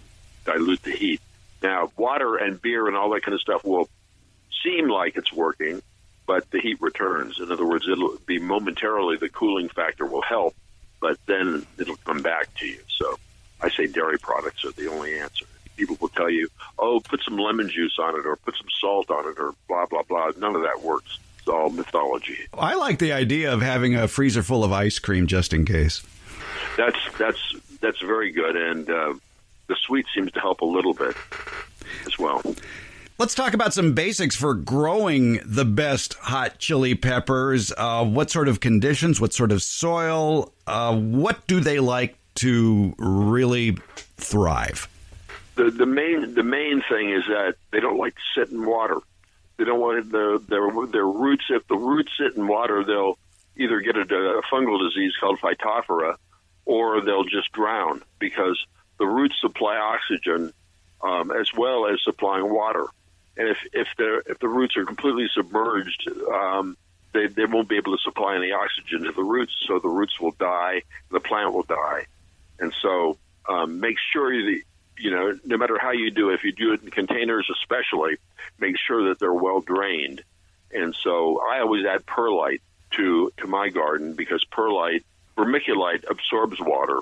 dilute 0.45 0.81
the 0.83 0.91
heat. 0.91 1.19
Now, 1.61 1.91
water 1.97 2.37
and 2.37 2.61
beer 2.61 2.87
and 2.87 2.95
all 2.95 3.11
that 3.11 3.23
kind 3.23 3.35
of 3.35 3.41
stuff 3.41 3.63
will 3.63 3.89
seem 4.63 4.89
like 4.89 5.15
it's 5.15 5.31
working, 5.31 5.81
but 6.25 6.49
the 6.51 6.59
heat 6.59 6.81
returns. 6.81 7.39
In 7.39 7.51
other 7.51 7.65
words, 7.65 7.87
it'll 7.91 8.17
be 8.25 8.39
momentarily 8.39 9.17
the 9.17 9.29
cooling 9.29 9.69
factor 9.69 10.05
will 10.05 10.21
help, 10.21 10.55
but 10.99 11.17
then 11.25 11.65
it'll 11.77 11.97
come 11.97 12.21
back 12.21 12.53
to 12.55 12.67
you. 12.67 12.79
So 12.87 13.17
I 13.61 13.69
say 13.69 13.87
dairy 13.87 14.17
products 14.19 14.65
are 14.65 14.71
the 14.71 14.87
only 14.87 15.19
answer. 15.19 15.45
People 15.77 15.97
will 15.99 16.09
tell 16.09 16.29
you, 16.29 16.47
oh, 16.77 16.99
put 16.99 17.21
some 17.23 17.37
lemon 17.37 17.69
juice 17.69 17.97
on 17.99 18.19
it 18.19 18.25
or 18.25 18.35
put 18.35 18.55
some 18.55 18.67
salt 18.79 19.09
on 19.09 19.27
it 19.27 19.39
or 19.39 19.53
blah, 19.67 19.85
blah, 19.85 20.03
blah. 20.03 20.31
None 20.37 20.55
of 20.55 20.61
that 20.63 20.81
works. 20.83 21.19
It's 21.39 21.47
all 21.47 21.69
mythology. 21.69 22.37
I 22.53 22.75
like 22.75 22.99
the 22.99 23.13
idea 23.13 23.51
of 23.51 23.61
having 23.61 23.95
a 23.95 24.07
freezer 24.07 24.43
full 24.43 24.63
of 24.63 24.71
ice 24.71 24.99
cream 24.99 25.25
just 25.25 25.53
in 25.53 25.65
case. 25.65 26.03
That's 26.77 26.99
that's 27.17 27.55
that's 27.81 27.99
very 27.99 28.31
good, 28.31 28.55
and 28.55 28.89
uh, 28.89 29.13
the 29.71 29.77
sweet 29.87 30.05
seems 30.13 30.29
to 30.33 30.41
help 30.41 30.59
a 30.59 30.65
little 30.65 30.93
bit 30.93 31.15
as 32.05 32.19
well. 32.19 32.41
Let's 33.17 33.33
talk 33.33 33.53
about 33.53 33.73
some 33.73 33.93
basics 33.93 34.35
for 34.35 34.53
growing 34.53 35.39
the 35.45 35.63
best 35.63 36.15
hot 36.15 36.59
chili 36.59 36.93
peppers. 36.93 37.71
Uh, 37.77 38.03
what 38.03 38.29
sort 38.29 38.49
of 38.49 38.59
conditions? 38.59 39.21
What 39.21 39.31
sort 39.31 39.53
of 39.53 39.63
soil? 39.63 40.51
Uh, 40.67 40.97
what 40.97 41.47
do 41.47 41.61
they 41.61 41.79
like 41.79 42.17
to 42.35 42.93
really 42.97 43.77
thrive? 44.17 44.89
The 45.55 45.71
the 45.71 45.85
main 45.85 46.33
the 46.33 46.43
main 46.43 46.83
thing 46.89 47.11
is 47.11 47.23
that 47.27 47.55
they 47.71 47.79
don't 47.79 47.97
like 47.97 48.15
to 48.15 48.21
sit 48.35 48.51
in 48.51 48.65
water. 48.65 48.97
They 49.55 49.63
don't 49.63 49.79
want 49.79 50.11
their 50.11 50.37
their 50.39 50.67
their 50.87 51.07
roots. 51.07 51.45
If 51.49 51.65
the 51.67 51.77
roots 51.77 52.11
sit 52.17 52.35
in 52.35 52.45
water, 52.47 52.83
they'll 52.83 53.17
either 53.55 53.79
get 53.79 53.95
a, 53.95 54.01
a 54.01 54.41
fungal 54.51 54.79
disease 54.89 55.13
called 55.17 55.39
phytophthora, 55.39 56.15
or 56.65 57.01
they'll 57.01 57.23
just 57.23 57.51
drown 57.51 58.01
because 58.19 58.57
the 59.01 59.07
roots 59.07 59.35
supply 59.41 59.77
oxygen 59.77 60.53
um, 61.01 61.31
as 61.31 61.51
well 61.57 61.87
as 61.87 61.97
supplying 62.03 62.47
water. 62.53 62.85
And 63.35 63.47
if 63.49 63.57
if 63.73 63.87
the 63.97 64.21
if 64.27 64.37
the 64.37 64.47
roots 64.47 64.77
are 64.77 64.85
completely 64.85 65.27
submerged, 65.33 66.07
um, 66.31 66.77
they 67.11 67.25
they 67.25 67.45
won't 67.45 67.67
be 67.67 67.77
able 67.77 67.97
to 67.97 68.03
supply 68.03 68.35
any 68.35 68.51
oxygen 68.51 69.05
to 69.05 69.11
the 69.11 69.23
roots, 69.23 69.55
so 69.65 69.79
the 69.79 69.89
roots 69.89 70.19
will 70.19 70.35
die, 70.37 70.83
the 71.09 71.19
plant 71.19 71.51
will 71.51 71.63
die. 71.63 72.05
And 72.59 72.71
so 72.79 73.17
um, 73.49 73.79
make 73.79 73.95
sure 74.13 74.31
that 74.31 74.61
you 74.99 75.09
know 75.09 75.39
no 75.45 75.57
matter 75.57 75.79
how 75.79 75.91
you 75.91 76.11
do 76.11 76.29
it, 76.29 76.35
if 76.35 76.43
you 76.43 76.51
do 76.51 76.73
it 76.73 76.83
in 76.83 76.91
containers 76.91 77.49
especially, 77.51 78.17
make 78.59 78.75
sure 78.77 79.09
that 79.09 79.17
they're 79.17 79.33
well 79.33 79.61
drained. 79.61 80.21
And 80.71 80.93
so 80.93 81.41
I 81.41 81.61
always 81.61 81.87
add 81.87 82.05
perlite 82.05 82.61
to 82.91 83.31
to 83.37 83.47
my 83.47 83.69
garden 83.69 84.13
because 84.13 84.45
perlite 84.45 85.03
vermiculite 85.35 86.03
absorbs 86.07 86.59
water 86.59 86.99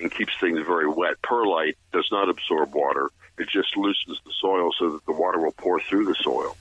and 0.00 0.10
keeps 0.10 0.32
things 0.38 0.58
very 0.60 0.88
wet. 0.88 1.20
Perlite 1.22 1.76
does 1.92 2.08
not 2.10 2.28
absorb 2.28 2.74
water. 2.74 3.10
It 3.38 3.48
just 3.48 3.76
loosens 3.76 4.20
the 4.24 4.32
soil 4.40 4.70
so 4.78 4.90
that 4.90 5.06
the 5.06 5.12
water 5.12 5.38
will 5.38 5.52
pour 5.52 5.80
through 5.80 6.06
the 6.06 6.14
soil. 6.14 6.56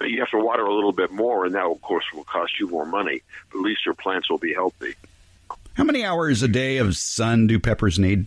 Now, 0.00 0.06
you 0.06 0.20
have 0.20 0.30
to 0.30 0.38
water 0.38 0.64
a 0.64 0.74
little 0.74 0.92
bit 0.92 1.10
more, 1.10 1.44
and 1.44 1.54
that, 1.54 1.64
of 1.64 1.80
course, 1.80 2.04
will 2.14 2.24
cost 2.24 2.58
you 2.58 2.68
more 2.68 2.86
money, 2.86 3.22
but 3.50 3.58
at 3.58 3.64
least 3.64 3.84
your 3.84 3.94
plants 3.94 4.30
will 4.30 4.38
be 4.38 4.52
healthy. 4.52 4.94
How 5.74 5.84
many 5.84 6.04
hours 6.04 6.42
a 6.42 6.48
day 6.48 6.78
of 6.78 6.96
sun 6.96 7.46
do 7.46 7.58
peppers 7.58 7.98
need? 7.98 8.26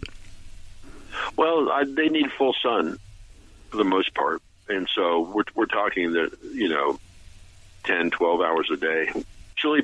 Well, 1.37 1.69
I, 1.69 1.83
they 1.85 2.09
need 2.09 2.31
full 2.31 2.55
sun 2.61 2.97
for 3.69 3.77
the 3.77 3.83
most 3.83 4.13
part. 4.13 4.41
And 4.67 4.87
so 4.93 5.21
we're, 5.33 5.43
we're 5.53 5.65
talking 5.65 6.13
that, 6.13 6.31
you 6.53 6.69
know, 6.69 6.99
10, 7.83 8.11
12 8.11 8.41
hours 8.41 8.69
a 8.71 8.77
day 8.77 9.11
chili 9.55 9.81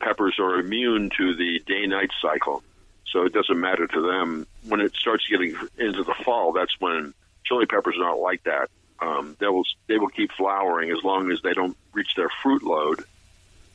peppers 0.00 0.38
are 0.38 0.58
immune 0.58 1.10
to 1.16 1.34
the 1.34 1.60
day 1.66 1.86
night 1.86 2.10
cycle, 2.22 2.62
so 3.12 3.24
it 3.24 3.32
doesn't 3.32 3.58
matter 3.58 3.86
to 3.86 4.00
them. 4.00 4.46
When 4.66 4.80
it 4.80 4.94
starts 4.94 5.26
getting 5.28 5.54
into 5.78 6.04
the 6.04 6.14
fall, 6.24 6.52
that's 6.52 6.74
when 6.78 7.14
chili 7.44 7.66
peppers 7.66 7.96
are 7.96 8.04
not 8.04 8.20
like 8.20 8.44
that. 8.44 8.70
Um, 9.00 9.36
they 9.38 9.46
will 9.46 9.64
they 9.86 9.98
will 9.98 10.08
keep 10.08 10.32
flowering 10.32 10.90
as 10.90 11.02
long 11.04 11.30
as 11.30 11.40
they 11.42 11.54
don't 11.54 11.76
reach 11.92 12.14
their 12.16 12.30
fruit 12.42 12.62
load, 12.62 13.04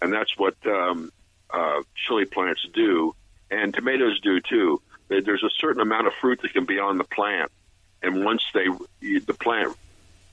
and 0.01 0.11
that's 0.11 0.37
what 0.37 0.55
um, 0.65 1.11
uh, 1.49 1.81
chili 1.95 2.25
plants 2.25 2.67
do, 2.73 3.15
and 3.49 3.73
tomatoes 3.73 4.19
do 4.21 4.41
too. 4.41 4.81
There's 5.07 5.43
a 5.43 5.49
certain 5.59 5.81
amount 5.81 6.07
of 6.07 6.13
fruit 6.19 6.41
that 6.41 6.53
can 6.53 6.65
be 6.65 6.79
on 6.79 6.97
the 6.97 7.03
plant, 7.05 7.51
and 8.01 8.25
once 8.25 8.43
they 8.53 8.67
the 9.01 9.33
plant 9.33 9.77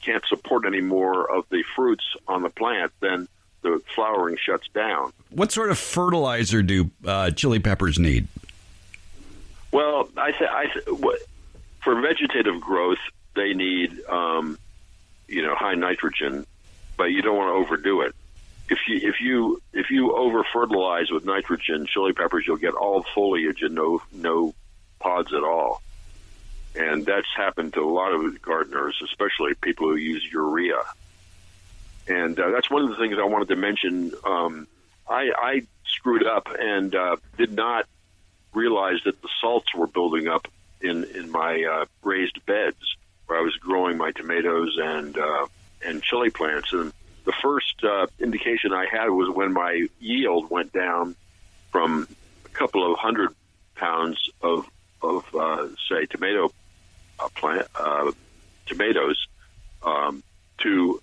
can't 0.03 0.25
support 0.27 0.65
any 0.67 0.81
more 0.81 1.31
of 1.31 1.45
the 1.51 1.63
fruits 1.77 2.05
on 2.27 2.43
the 2.43 2.51
plant, 2.51 2.91
then 3.01 3.29
the 3.63 3.81
flowering 3.95 4.37
shuts 4.43 4.67
down. 4.75 5.13
What 5.31 5.53
sort 5.53 5.71
of 5.71 5.79
fertilizer 5.79 6.63
do 6.63 6.91
uh, 7.05 7.31
chili 7.31 7.59
peppers 7.59 7.99
need? 7.99 8.27
Well, 9.73 10.09
I 10.17 10.33
th- 10.33 10.51
I 10.51 10.67
th- 10.67 10.87
what, 10.89 11.19
for 11.83 12.01
vegetative 12.01 12.61
growth, 12.61 12.99
they 13.35 13.55
need 13.55 14.05
um, 14.09 14.59
you 15.29 15.43
know 15.43 15.55
high 15.55 15.75
nitrogen, 15.75 16.47
but 16.97 17.05
you 17.05 17.23
don't 17.23 17.37
want 17.37 17.49
to 17.49 17.55
overdo 17.55 18.03
it. 18.03 18.15
If 18.69 18.79
you 18.89 19.09
if 19.09 19.21
you 19.21 19.63
if 19.73 19.91
you 19.91 20.15
over 20.17 20.45
fertilize 20.53 21.11
with 21.11 21.25
nitrogen 21.25 21.87
chili 21.87 22.13
peppers, 22.13 22.45
you'll 22.47 22.57
get 22.57 22.75
all 22.75 23.05
foliage 23.15 23.63
and 23.63 23.75
no 23.75 24.03
no 24.13 24.55
pods 24.99 25.33
at 25.33 25.43
all. 25.43 25.83
And 26.77 27.05
that's 27.05 27.27
happened 27.37 27.73
to 27.75 27.81
a 27.81 27.91
lot 27.91 28.13
of 28.13 28.41
gardeners, 28.43 29.01
especially 29.05 29.55
people 29.61 29.89
who 29.89 29.97
use 29.97 30.25
urea. 30.33 30.83
And 32.07 32.39
uh, 32.39 32.51
that's 32.51 32.71
one 32.71 32.85
of 32.85 32.91
the 32.91 32.97
things 32.97 33.17
I 33.19 33.25
wanted 33.25 33.49
to 33.49 33.57
mention. 33.57 34.13
Um, 34.25 34.69
I, 35.09 35.33
I 35.37 35.63
screwed 35.85 36.25
up 36.25 36.49
and 36.59 36.95
uh, 36.95 37.17
did 37.37 37.53
not 37.53 37.87
realize 38.53 38.99
that 39.05 39.21
the 39.23 39.29
salts 39.41 39.75
were 39.75 39.87
building 39.87 40.29
up 40.29 40.49
in 40.81 41.05
in 41.05 41.31
my 41.31 41.65
uh, 41.65 41.85
raised 42.03 42.45
beds 42.47 42.97
where 43.27 43.39
I 43.39 43.43
was 43.43 43.55
growing 43.57 43.97
my 43.97 44.13
tomatoes 44.13 44.79
and 44.83 45.17
uh, 45.17 45.47
and 45.85 46.03
chili 46.03 46.31
plants. 46.31 46.73
And 46.73 46.93
the 47.25 47.33
first 47.43 47.83
uh, 47.85 48.07
indication 48.19 48.73
I 48.73 48.87
had 48.91 49.09
was 49.09 49.35
when 49.35 49.53
my 49.53 49.87
yield 50.01 50.51
went 50.51 50.73
down 50.73 51.15
from 51.71 52.09
a 52.45 52.49
couple 52.49 52.91
of 52.91 52.99
hundred 52.99 53.35
pounds 53.77 54.31
of 54.43 54.67
of 55.03 55.35
uh, 55.35 55.69
say 55.89 56.07
tomato 56.07 56.53
uh, 57.19 57.29
plant 57.35 57.67
uh, 57.75 58.11
tomatoes 58.67 59.27
um, 59.83 60.23
to 60.59 61.01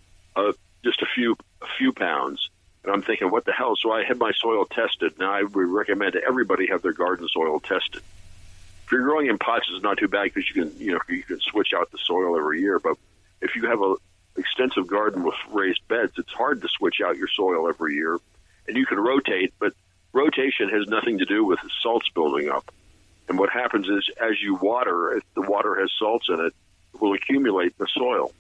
just 0.84 1.02
a 1.02 1.08
few 1.14 1.36
a 1.62 1.68
few 1.78 1.92
pounds. 1.92 2.50
And 2.88 2.96
I'm 2.96 3.02
thinking, 3.02 3.30
what 3.30 3.44
the 3.44 3.52
hell? 3.52 3.76
So 3.76 3.92
I 3.92 4.06
had 4.06 4.18
my 4.18 4.32
soil 4.32 4.64
tested. 4.64 5.20
Now 5.20 5.34
I 5.34 5.44
would 5.44 5.68
recommend 5.68 6.14
to 6.14 6.24
everybody 6.24 6.68
have 6.68 6.82
their 6.82 6.94
garden 6.94 7.28
soil 7.28 7.60
tested. 7.60 8.02
If 8.86 8.94
you're 8.94 9.04
growing 9.04 9.28
in 9.28 9.38
pots, 9.38 9.68
it's 9.70 9.84
not 9.84 9.98
too 9.98 10.08
bad 10.08 10.34
because 10.34 10.50
you 10.50 10.64
can 10.64 10.80
you 10.80 10.94
know 10.94 11.00
you 11.10 11.22
can 11.22 11.42
switch 11.42 11.74
out 11.76 11.92
the 11.92 11.98
soil 11.98 12.38
every 12.38 12.62
year. 12.62 12.80
But 12.80 12.96
if 13.42 13.58
you 13.58 13.68
have 13.68 13.82
a 13.82 13.96
extensive 14.38 14.88
garden 14.88 15.24
with 15.24 15.36
raised 15.52 15.86
beds, 15.90 16.14
it's 16.18 16.32
hard 16.32 16.62
to 16.62 16.70
switch 16.70 17.02
out 17.06 17.18
your 17.18 17.28
soil 17.28 17.68
every 17.68 17.96
year, 17.96 18.20
and 18.70 18.78
you 18.78 18.86
can 18.86 19.02
rotate, 19.02 19.54
but 19.60 19.74
rotation 20.14 20.70
has 20.70 20.88
nothing 20.88 21.18
to 21.18 21.26
do 21.26 21.44
with 21.44 21.60
salts 21.82 22.08
building 22.16 22.48
up. 22.48 22.74
And 23.28 23.38
what 23.38 23.50
happens 23.50 23.90
is, 23.90 24.10
as 24.18 24.42
you 24.42 24.56
water, 24.56 25.18
if 25.18 25.24
the 25.34 25.42
water 25.42 25.76
has 25.82 25.92
salts 26.00 26.30
in 26.30 26.40
it, 26.40 26.54
it 26.94 27.02
will 27.02 27.12
accumulate 27.16 27.76
in 27.78 27.80
the 27.80 27.88
soil, 27.94 28.32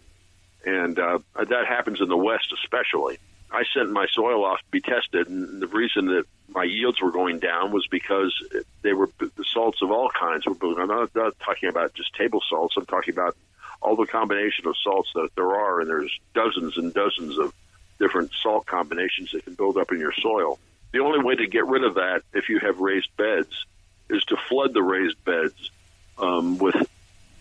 and 0.66 0.98
uh, 0.98 1.20
that 1.36 1.66
happens 1.68 2.00
in 2.00 2.08
the 2.08 2.16
West 2.16 2.54
especially. 2.64 3.20
I 3.52 3.64
sent 3.74 3.92
my 3.92 4.08
soil 4.12 4.44
off 4.44 4.60
to 4.60 4.72
be 4.72 4.82
tested, 4.82 5.30
and 5.30 5.62
the 5.62 5.68
reason 5.68 6.08
that 6.08 6.26
my 6.50 6.64
yields 6.64 7.02
were 7.02 7.12
going 7.12 7.40
down 7.40 7.72
was 7.72 7.88
because 7.88 8.34
they 8.82 8.94
were 8.94 9.10
the 9.20 9.46
salts 9.46 9.82
of 9.82 9.92
all 9.92 10.10
kinds 10.10 10.46
were 10.46 10.54
building. 10.54 10.82
I'm 10.82 10.88
not, 10.88 11.16
not 11.16 11.40
talking 11.40 11.70
about 11.70 11.94
just 11.94 12.14
table 12.16 12.42
salts. 12.50 12.76
I'm 12.78 12.86
talking 12.86 13.14
about 13.14 13.36
all 13.82 13.96
the 13.96 14.06
combination 14.06 14.68
of 14.68 14.76
salts 14.84 15.10
that 15.16 15.30
there 15.36 15.56
are, 15.56 15.82
and 15.82 15.90
there's 15.90 16.20
dozens 16.34 16.78
and 16.78 16.94
dozens 16.94 17.38
of 17.38 17.54
different 18.00 18.32
salt 18.42 18.66
combinations 18.66 19.32
that 19.32 19.44
can 19.46 19.54
build 19.54 19.78
up 19.78 19.92
in 19.92 20.00
your 20.00 20.14
soil. 20.14 20.60
The 20.92 21.00
only 21.00 21.24
way 21.24 21.36
to 21.36 21.48
get 21.48 21.66
rid 21.68 21.84
of 21.84 21.96
that, 21.96 22.24
if 22.34 22.50
you 22.50 22.60
have 22.60 22.80
raised 22.80 23.10
beds, 23.18 23.66
is 24.10 24.24
to 24.26 24.38
flood 24.50 24.74
the 24.74 24.84
raised 24.84 25.24
beds 25.24 25.72
um, 26.18 26.58
with 26.58 26.76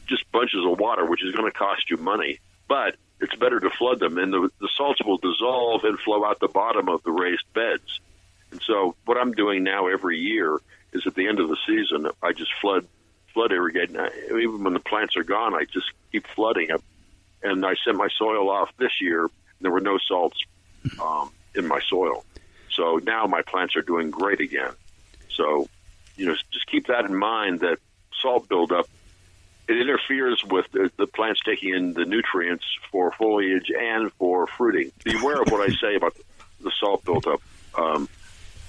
just 0.07 0.31
bunches 0.33 0.65
of 0.65 0.79
water, 0.79 1.05
which 1.05 1.25
is 1.25 1.35
going 1.35 1.51
to 1.51 1.57
cost 1.57 1.91
you 1.91 1.97
money. 1.97 2.39
But 2.69 2.97
it's 3.21 3.35
better 3.37 3.61
to 3.61 3.71
flood 3.71 4.01
them, 4.01 4.19
and 4.19 4.33
the, 4.33 4.51
the 4.61 4.69
salts 4.77 5.03
will 5.05 5.19
dissolve 5.19 5.85
and 5.85 5.99
flow 5.99 6.25
out 6.25 6.39
the 6.41 6.49
bottom 6.49 6.89
of 6.89 7.03
the 7.03 7.13
raised 7.13 7.51
beds. 7.55 8.01
And 8.51 8.61
so, 8.63 8.95
what 9.05 9.17
I'm 9.17 9.33
doing 9.33 9.65
now 9.65 9.87
every 9.87 10.19
year 10.19 10.59
is 10.93 11.07
at 11.07 11.15
the 11.15 11.27
end 11.27 11.41
of 11.41 11.49
the 11.49 11.57
season, 11.67 12.09
I 12.23 12.33
just 12.33 12.53
flood 12.61 12.87
flood 13.33 13.53
irrigate. 13.53 13.91
And 13.91 14.01
I, 14.01 14.11
even 14.29 14.65
when 14.65 14.73
the 14.75 14.81
plants 14.81 15.17
are 15.17 15.25
gone, 15.25 15.55
I 15.55 15.65
just 15.65 15.91
keep 16.13 16.27
flooding 16.29 16.69
it. 16.71 16.83
And 17.43 17.65
I 17.65 17.75
sent 17.85 17.97
my 17.97 18.09
soil 18.17 18.51
off 18.51 18.71
this 18.79 19.01
year. 19.01 19.29
There 19.61 19.71
were 19.71 19.81
no 19.81 19.99
salts 19.99 20.39
um, 21.01 21.31
in 21.55 21.67
my 21.67 21.81
soil, 21.81 22.25
so 22.71 23.01
now 23.03 23.27
my 23.27 23.43
plants 23.43 23.77
are 23.77 23.83
doing 23.83 24.11
great 24.11 24.41
again. 24.41 24.73
So, 25.31 25.69
you 26.17 26.27
know, 26.27 26.37
just 26.51 26.67
keep 26.67 26.87
that 26.89 27.07
in 27.07 27.15
mind 27.15 27.61
that 27.61 27.79
salt 28.21 28.49
buildup 28.49 28.89
it 29.69 29.77
interferes 29.79 30.43
with 30.45 30.71
the, 30.73 30.91
the, 30.97 31.07
plants 31.07 31.41
taking 31.45 31.75
in 31.75 31.93
the 31.93 32.05
nutrients 32.05 32.65
for 32.93 33.11
foliage 33.13 33.71
and 33.77 34.13
for 34.13 34.47
fruiting. 34.47 34.93
Be 35.05 35.19
aware 35.19 35.43
of 35.43 35.51
what 35.51 35.61
I 35.61 35.75
say 35.75 35.97
about 35.97 36.17
the 36.61 36.71
salt 36.79 37.05
buildup, 37.05 37.43
um, 37.75 38.09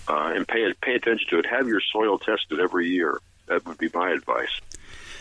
uh, 0.07 0.33
and 0.35 0.47
pay 0.47 0.71
pay 0.81 0.95
attention 0.95 1.27
to 1.29 1.39
it. 1.39 1.45
Have 1.45 1.67
your 1.67 1.81
soil 1.81 2.17
tested 2.17 2.59
every 2.59 2.89
year. 2.89 3.19
That 3.47 3.65
would 3.65 3.77
be 3.77 3.89
my 3.93 4.11
advice. 4.11 4.59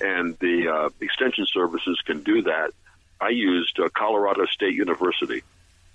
And 0.02 0.37
the 0.38 0.68
uh, 0.68 0.88
extension 1.00 1.47
services 1.47 2.00
can 2.04 2.23
do 2.23 2.42
that. 2.42 2.73
I 3.21 3.30
used 3.30 3.78
uh, 3.78 3.88
Colorado 3.88 4.47
State 4.47 4.75
University. 4.75 5.42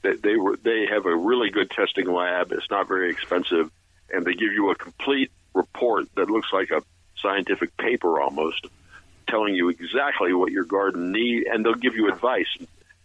They, 0.02 0.16
they 0.16 0.36
were 0.36 0.58
they 0.58 0.88
have 0.88 1.06
a 1.06 1.16
really 1.16 1.50
good 1.50 1.70
testing 1.70 2.12
lab. 2.12 2.52
It's 2.52 2.70
not 2.70 2.88
very 2.88 3.12
expensive, 3.12 3.72
and 4.12 4.26
they 4.26 4.34
give 4.34 4.54
you 4.54 4.72
a 4.72 4.76
complete 4.76 5.32
report 5.54 6.08
that 6.16 6.30
looks 6.30 6.50
like 6.54 6.72
a 6.72 6.82
scientific 7.18 7.76
paper 7.78 8.20
almost, 8.20 8.68
telling 9.28 9.56
you 9.56 9.70
exactly 9.70 10.34
what 10.34 10.52
your 10.52 10.64
garden 10.64 11.12
need, 11.12 11.48
and 11.48 11.66
they'll 11.66 11.74
give 11.74 11.96
you 11.96 12.10
advice. 12.10 12.58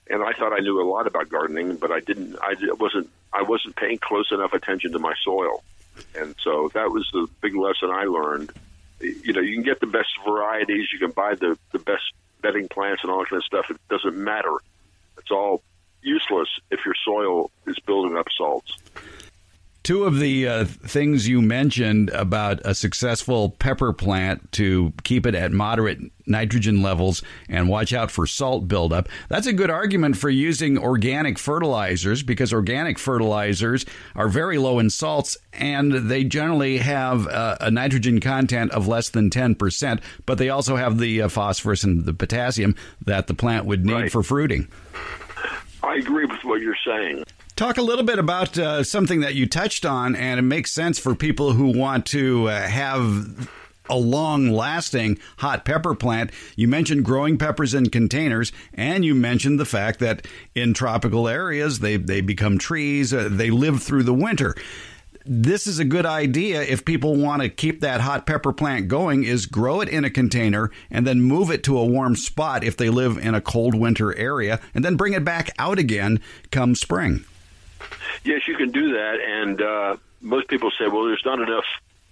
And 0.09 0.23
I 0.23 0.33
thought 0.33 0.53
I 0.53 0.61
knew 0.61 0.81
a 0.81 0.89
lot 0.89 1.07
about 1.07 1.29
gardening, 1.29 1.77
but 1.77 1.91
I 1.91 2.01
didn't. 2.01 2.37
I 2.41 2.55
wasn't. 2.79 3.11
I 3.33 3.43
wasn't 3.43 3.77
paying 3.77 3.99
close 3.99 4.31
enough 4.33 4.53
attention 4.53 4.93
to 4.93 4.99
my 4.99 5.15
soil, 5.25 5.63
and 6.15 6.35
so 6.43 6.71
that 6.75 6.91
was 6.91 7.09
the 7.13 7.27
big 7.41 7.55
lesson 7.55 7.91
I 7.91 8.05
learned 8.05 8.53
you 9.01 9.33
know, 9.33 9.41
you 9.41 9.55
can 9.55 9.63
get 9.63 9.81
the 9.81 9.87
best 9.87 10.09
varieties, 10.25 10.89
you 10.93 10.99
can 10.99 11.11
buy 11.11 11.35
the, 11.35 11.59
the 11.73 11.79
best 11.79 12.05
bedding 12.41 12.69
plants 12.69 13.03
and 13.03 13.11
all 13.11 13.21
that 13.21 13.29
kind 13.29 13.41
of 13.41 13.45
stuff. 13.45 13.71
It 13.71 13.77
doesn't 13.89 14.17
matter. 14.17 14.55
It's 15.19 15.31
all 15.31 15.63
useless 16.03 16.49
if 16.71 16.81
your 16.85 16.95
soil 17.05 17.51
is 17.67 17.79
building 17.81 18.17
up 18.17 18.27
salts. 18.37 18.77
Two 19.87 20.03
of 20.03 20.19
the 20.19 20.49
uh, 20.49 20.65
things 20.65 21.29
you 21.29 21.41
mentioned 21.41 22.11
about 22.11 22.61
a 22.65 22.75
successful 22.75 23.51
pepper 23.51 23.93
plant 23.93 24.51
to 24.51 24.93
keep 25.05 25.27
it 25.27 25.37
at 25.37 25.53
moderate 25.53 26.01
nitrogen 26.27 26.83
levels 26.83 27.23
and 27.49 27.69
watch 27.69 27.93
out 27.93 28.11
for 28.11 28.27
salt 28.27 28.67
buildup. 28.67 29.09
That's 29.29 29.47
a 29.47 29.53
good 29.53 29.71
argument 29.71 30.17
for 30.17 30.29
using 30.29 30.77
organic 30.77 31.39
fertilizers 31.39 32.25
because 32.25 32.53
organic 32.53 32.99
fertilizers 32.99 33.87
are 34.17 34.27
very 34.27 34.59
low 34.59 34.81
in 34.81 34.91
salts 34.91 35.37
and 35.53 35.93
they 35.93 36.25
generally 36.25 36.79
have 36.79 37.29
uh, 37.29 37.57
a 37.61 37.71
nitrogen 37.71 38.19
content 38.19 38.73
of 38.73 38.89
less 38.89 39.11
than 39.11 39.31
10%, 39.31 40.01
but 40.27 40.39
they 40.39 40.49
also 40.49 40.75
have 40.75 40.99
the 40.99 41.23
uh, 41.23 41.29
phosphorus 41.29 41.85
and 41.85 42.07
the 42.07 42.13
potassium 42.13 42.75
that 43.05 43.29
the 43.29 43.35
plant 43.35 43.67
would 43.67 43.87
need 43.87 43.93
right. 43.93 44.11
for 44.11 44.25
fruiting. 44.25 44.67
I 45.85 45.95
agree 45.95 46.25
with 46.25 46.43
what 46.43 46.61
you're 46.61 46.75
saying. 46.85 47.23
Talk 47.57 47.79
a 47.79 47.83
little 47.83 48.05
bit 48.05 48.19
about 48.19 48.59
uh, 48.59 48.85
something 48.85 49.21
that 49.21 49.35
you 49.35 49.47
touched 49.47 49.87
on, 49.87 50.15
and 50.15 50.39
it 50.39 50.43
makes 50.43 50.71
sense 50.71 50.99
for 50.99 51.15
people 51.15 51.53
who 51.53 51.69
want 51.69 52.05
to 52.09 52.51
uh, 52.51 52.69
have 52.69 53.49
a 53.89 53.97
long 53.97 54.51
lasting 54.51 55.19
hot 55.39 55.65
pepper 55.65 55.95
plant. 55.95 56.31
You 56.55 56.69
mentioned 56.69 57.07
growing 57.07 57.39
peppers 57.39 57.73
in 57.73 57.89
containers, 57.89 58.53
and 58.75 59.07
you 59.07 59.15
mentioned 59.15 59.59
the 59.59 59.65
fact 59.65 60.01
that 60.01 60.27
in 60.55 60.75
tropical 60.75 61.27
areas 61.29 61.79
they, 61.79 61.97
they 61.97 62.21
become 62.21 62.59
trees, 62.59 63.15
uh, 63.15 63.31
they 63.33 63.49
live 63.49 63.83
through 63.83 64.03
the 64.03 64.13
winter 64.13 64.55
this 65.29 65.67
is 65.67 65.81
a 65.81 65.85
good 65.85 66.07
idea 66.07 66.63
if 66.63 66.85
people 66.85 67.17
want 67.17 67.43
to 67.43 67.49
keep 67.49 67.81
that 67.81 68.01
hot 68.01 68.29
pepper 68.29 68.53
plant 68.53 68.87
going 68.87 69.25
is 69.25 69.45
grow 69.45 69.81
it 69.81 69.89
in 69.89 70.05
a 70.05 70.11
container 70.11 70.71
and 70.89 71.05
then 71.05 71.21
move 71.21 71.51
it 71.51 71.65
to 71.65 71.77
a 71.77 71.85
warm 71.85 72.15
spot 72.15 72.63
if 72.63 72.77
they 72.77 72.89
live 72.89 73.19
in 73.19 73.35
a 73.35 73.41
cold 73.41 73.75
winter 73.75 74.17
area 74.17 74.61
and 74.73 74.85
then 74.85 74.95
bring 74.95 75.15
it 75.15 75.25
back 75.25 75.51
out 75.59 75.81
again 75.81 76.21
come 76.53 76.77
spring 76.77 77.25
Yes, 78.25 78.49
you 78.49 78.57
can 78.57 78.71
do 78.71 78.93
that, 78.95 79.21
and 79.21 79.63
uh, 79.63 79.97
most 80.21 80.49
people 80.49 80.71
say, 80.71 80.89
"Well, 80.89 81.05
there's 81.05 81.25
not 81.25 81.41
enough 81.41 81.65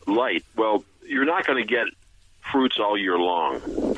light." 0.07 0.45
Well, 0.57 0.85
you're 1.05 1.25
not 1.25 1.47
going 1.47 1.63
to 1.63 1.69
get 1.69 1.87
fruits 2.53 2.79
all 2.79 2.97
year 2.97 3.19
long. 3.19 3.97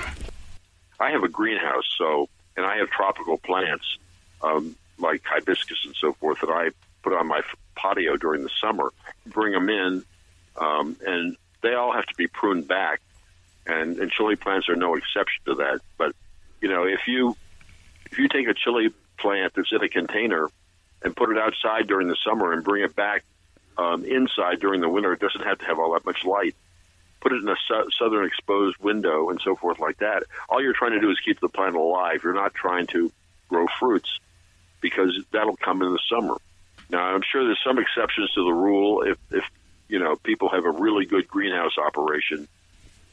I 0.99 1.11
have 1.11 1.23
a 1.23 1.29
greenhouse, 1.29 1.85
so 1.99 2.29
and 2.57 2.65
I 2.65 2.77
have 2.77 2.91
tropical 2.91 3.37
plants 3.39 3.99
um, 4.43 4.77
like 4.99 5.23
hibiscus 5.25 5.85
and 5.85 5.95
so 5.95 6.13
forth 6.15 6.41
that 6.41 6.51
I 6.51 6.71
put 7.03 7.13
on 7.13 7.27
my 7.27 7.43
patio 7.75 8.17
during 8.17 8.43
the 8.43 8.51
summer. 8.61 8.93
Bring 9.27 9.53
them 9.53 9.69
in, 9.69 10.05
um, 10.57 10.97
and 11.05 11.37
they 11.63 11.75
all 11.75 11.93
have 11.93 12.07
to 12.07 12.15
be 12.17 12.27
pruned 12.27 12.69
back, 12.69 13.01
and, 13.67 13.99
and 13.99 14.11
chili 14.11 14.37
plants 14.37 14.69
are 14.69 14.77
no 14.77 14.95
exception 14.95 15.43
to 15.47 15.55
that. 15.57 15.81
But 15.99 16.15
you 16.61 16.69
know, 16.69 16.85
if 16.85 17.01
you 17.07 17.37
if 18.11 18.19
you 18.19 18.29
take 18.29 18.49
a 18.49 18.55
chili 18.55 18.93
plant 19.19 19.55
that's 19.55 19.73
in 19.73 19.83
a 19.83 19.89
container 19.89 20.49
and 21.03 21.15
put 21.15 21.31
it 21.31 21.39
outside 21.39 21.87
during 21.87 22.09
the 22.09 22.17
summer 22.25 22.53
and 22.53 22.65
bring 22.65 22.83
it 22.83 22.97
back 22.97 23.25
um, 23.79 24.05
inside 24.05 24.61
during 24.61 24.81
the 24.81 24.89
winter. 24.89 25.13
It 25.13 25.21
doesn't 25.21 25.45
have 25.45 25.59
to 25.59 25.65
have 25.67 25.79
all 25.79 25.93
that 25.93 26.05
much 26.05 26.25
light. 26.25 26.55
Put 27.21 27.33
it 27.33 27.43
in 27.43 27.49
a 27.49 27.57
su- 27.69 27.91
southern 27.99 28.27
exposed 28.27 28.79
window 28.79 29.31
and 29.31 29.41
so 29.43 29.57
forth 29.57 29.79
like 29.79 29.99
that. 29.99 30.25
All 30.49 30.63
you're 30.63 30.75
trying 30.75 30.93
to 30.93 31.01
do 31.01 31.11
is 31.11 31.19
keep 31.25 31.41
the 31.41 31.49
plant 31.49 31.77
alive. 31.77 32.21
You're 32.25 32.35
not 32.35 32.55
trying 32.55 32.87
to 32.89 33.11
grow 33.49 33.67
fruits 33.79 34.19
because 34.81 35.19
that'll 35.33 35.57
come 35.57 35.83
in 35.83 35.93
the 35.93 36.01
summer. 36.09 36.37
Now, 36.89 37.01
I'm 37.01 37.23
sure 37.23 37.45
there's 37.45 37.63
some 37.65 37.79
exceptions 37.79 38.31
to 38.33 38.45
the 38.45 38.53
rule 38.53 39.03
if, 39.03 39.19
if 39.31 39.45
you 39.89 39.99
know 39.99 40.17
people 40.17 40.49
have 40.51 40.65
a 40.65 40.71
really 40.71 41.05
good 41.05 41.27
greenhouse 41.27 41.79
operation. 41.79 42.47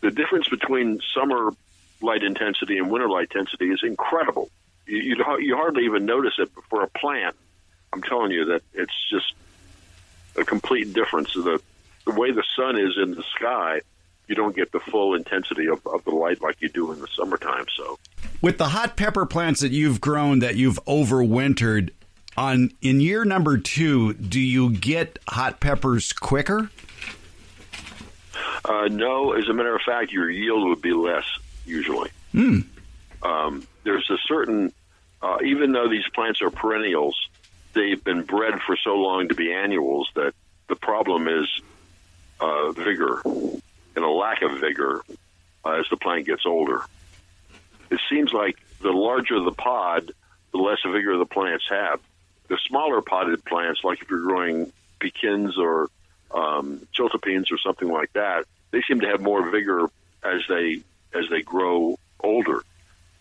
The 0.01 0.11
difference 0.11 0.47
between 0.47 0.99
summer 1.13 1.51
light 2.01 2.23
intensity 2.23 2.77
and 2.77 2.91
winter 2.91 3.09
light 3.09 3.31
intensity 3.33 3.69
is 3.69 3.81
incredible. 3.83 4.49
You, 4.85 4.97
you, 4.97 5.39
you 5.39 5.55
hardly 5.55 5.85
even 5.85 6.05
notice 6.05 6.33
it 6.37 6.51
for 6.69 6.83
a 6.83 6.87
plant 6.87 7.35
I'm 7.93 8.01
telling 8.01 8.31
you 8.31 8.45
that 8.45 8.63
it's 8.73 9.09
just 9.09 9.33
a 10.35 10.43
complete 10.43 10.93
difference. 10.93 11.33
The 11.33 11.62
the 12.05 12.12
way 12.12 12.31
the 12.31 12.43
sun 12.55 12.77
is 12.77 12.97
in 13.01 13.12
the 13.12 13.23
sky, 13.35 13.81
you 14.27 14.35
don't 14.35 14.55
get 14.55 14.71
the 14.71 14.79
full 14.79 15.15
intensity 15.15 15.67
of, 15.67 15.85
of 15.88 16.03
the 16.03 16.12
light 16.12 16.41
like 16.41 16.62
you 16.62 16.69
do 16.69 16.91
in 16.91 17.00
the 17.00 17.07
summertime. 17.15 17.65
So, 17.77 17.97
with 18.41 18.57
the 18.57 18.69
hot 18.69 18.97
pepper 18.97 19.25
plants 19.25 19.62
that 19.62 19.71
you've 19.71 20.01
grown 20.01 20.39
that 20.39 20.55
you've 20.55 20.83
overwintered, 20.85 21.91
on 22.35 22.71
in 22.81 23.00
year 23.00 23.25
number 23.25 23.57
two, 23.57 24.13
do 24.13 24.39
you 24.39 24.71
get 24.71 25.19
hot 25.27 25.59
peppers 25.59 26.13
quicker? 26.13 26.69
Uh, 28.65 28.88
no, 28.89 29.33
as 29.33 29.47
a 29.50 29.53
matter 29.53 29.75
of 29.75 29.81
fact, 29.81 30.12
your 30.12 30.29
yield 30.29 30.67
would 30.69 30.81
be 30.81 30.93
less 30.93 31.25
usually. 31.65 32.09
Hmm. 32.31 32.62
Um, 33.21 33.67
there's 33.83 34.09
a 34.09 34.17
certain, 34.25 34.73
uh, 35.21 35.38
even 35.45 35.71
though 35.73 35.89
these 35.89 36.07
plants 36.13 36.41
are 36.41 36.50
perennials, 36.50 37.15
they've 37.73 38.03
been 38.03 38.23
bred 38.23 38.61
for 38.61 38.77
so 38.77 38.95
long 38.95 39.29
to 39.29 39.35
be 39.35 39.51
annuals 39.51 40.09
that 40.15 40.33
the 40.67 40.75
problem 40.75 41.27
is 41.27 41.47
uh, 42.39 42.71
vigor 42.71 43.21
and 43.25 44.03
a 44.03 44.09
lack 44.09 44.41
of 44.41 44.59
vigor 44.59 45.03
uh, 45.65 45.71
as 45.71 45.85
the 45.89 45.97
plant 45.97 46.25
gets 46.25 46.45
older. 46.45 46.81
It 47.89 47.99
seems 48.09 48.33
like 48.33 48.57
the 48.81 48.91
larger 48.91 49.39
the 49.39 49.51
pod, 49.51 50.11
the 50.51 50.57
less 50.57 50.79
vigor 50.85 51.17
the 51.17 51.25
plants 51.25 51.65
have. 51.69 51.99
The 52.47 52.57
smaller 52.67 53.01
potted 53.01 53.43
plants, 53.45 53.81
like 53.83 54.01
if 54.01 54.09
you're 54.09 54.21
growing 54.21 54.71
pequins 54.99 55.57
or 55.57 55.89
um, 56.31 56.87
chiltepines 56.97 57.51
or 57.51 57.57
something 57.57 57.87
like 57.87 58.11
that, 58.13 58.45
they 58.71 58.81
seem 58.87 59.01
to 59.01 59.07
have 59.07 59.21
more 59.21 59.49
vigor 59.49 59.89
as 60.23 60.41
they 60.49 60.81
as 61.13 61.25
they 61.29 61.41
grow 61.41 61.97
older. 62.19 62.63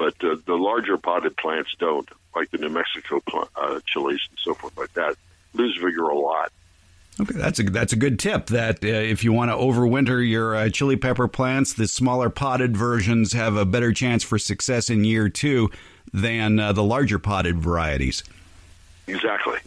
But 0.02 0.14
uh, 0.24 0.34
the 0.46 0.56
larger 0.56 0.98
potted 0.98 1.36
plants 1.36 1.76
don't, 1.78 2.08
like 2.34 2.50
the 2.50 2.58
New 2.58 2.70
Mexico 2.70 3.22
pl- 3.24 3.48
uh, 3.54 3.78
chilies 3.86 4.18
and 4.30 4.36
so 4.36 4.52
forth 4.52 4.76
like 4.76 4.92
that, 4.94 5.14
lose 5.54 5.78
vigor 5.80 6.08
a 6.08 6.18
lot. 6.18 6.50
Okay, 7.20 7.38
that's 7.38 7.60
a 7.60 7.62
that's 7.62 7.92
a 7.92 7.96
good 7.96 8.18
tip. 8.18 8.46
That 8.46 8.82
uh, 8.82 8.88
if 8.88 9.22
you 9.22 9.32
want 9.32 9.52
to 9.52 9.56
overwinter 9.56 10.28
your 10.28 10.56
uh, 10.56 10.70
chili 10.70 10.96
pepper 10.96 11.28
plants, 11.28 11.74
the 11.74 11.86
smaller 11.86 12.30
potted 12.30 12.76
versions 12.76 13.32
have 13.32 13.54
a 13.54 13.64
better 13.64 13.92
chance 13.92 14.24
for 14.24 14.38
success 14.38 14.90
in 14.90 15.04
year 15.04 15.28
two 15.28 15.70
than 16.12 16.58
uh, 16.58 16.72
the 16.72 16.82
larger 16.82 17.20
potted 17.20 17.60
varieties. 17.60 18.24
Exactly. 19.06 19.58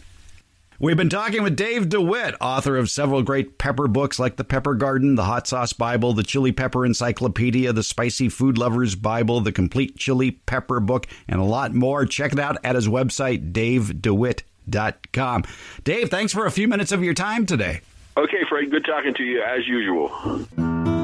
We've 0.78 0.96
been 0.96 1.08
talking 1.08 1.42
with 1.42 1.56
Dave 1.56 1.88
DeWitt, 1.88 2.34
author 2.38 2.76
of 2.76 2.90
several 2.90 3.22
great 3.22 3.56
pepper 3.56 3.88
books 3.88 4.18
like 4.18 4.36
The 4.36 4.44
Pepper 4.44 4.74
Garden, 4.74 5.14
The 5.14 5.24
Hot 5.24 5.46
Sauce 5.46 5.72
Bible, 5.72 6.12
The 6.12 6.22
Chili 6.22 6.52
Pepper 6.52 6.84
Encyclopedia, 6.84 7.72
The 7.72 7.82
Spicy 7.82 8.28
Food 8.28 8.58
Lover's 8.58 8.94
Bible, 8.94 9.40
The 9.40 9.52
Complete 9.52 9.96
Chili 9.96 10.32
Pepper 10.32 10.80
Book, 10.80 11.06
and 11.28 11.40
a 11.40 11.44
lot 11.44 11.72
more. 11.72 12.04
Check 12.04 12.34
it 12.34 12.38
out 12.38 12.58
at 12.62 12.74
his 12.74 12.88
website, 12.88 13.52
davedewitt.com. 13.52 15.44
Dave, 15.84 16.10
thanks 16.10 16.34
for 16.34 16.44
a 16.44 16.50
few 16.50 16.68
minutes 16.68 16.92
of 16.92 17.02
your 17.02 17.14
time 17.14 17.46
today. 17.46 17.80
Okay, 18.18 18.44
Fred, 18.46 18.70
good 18.70 18.84
talking 18.84 19.14
to 19.14 19.22
you 19.22 19.42
as 19.42 19.66
usual. 19.66 20.95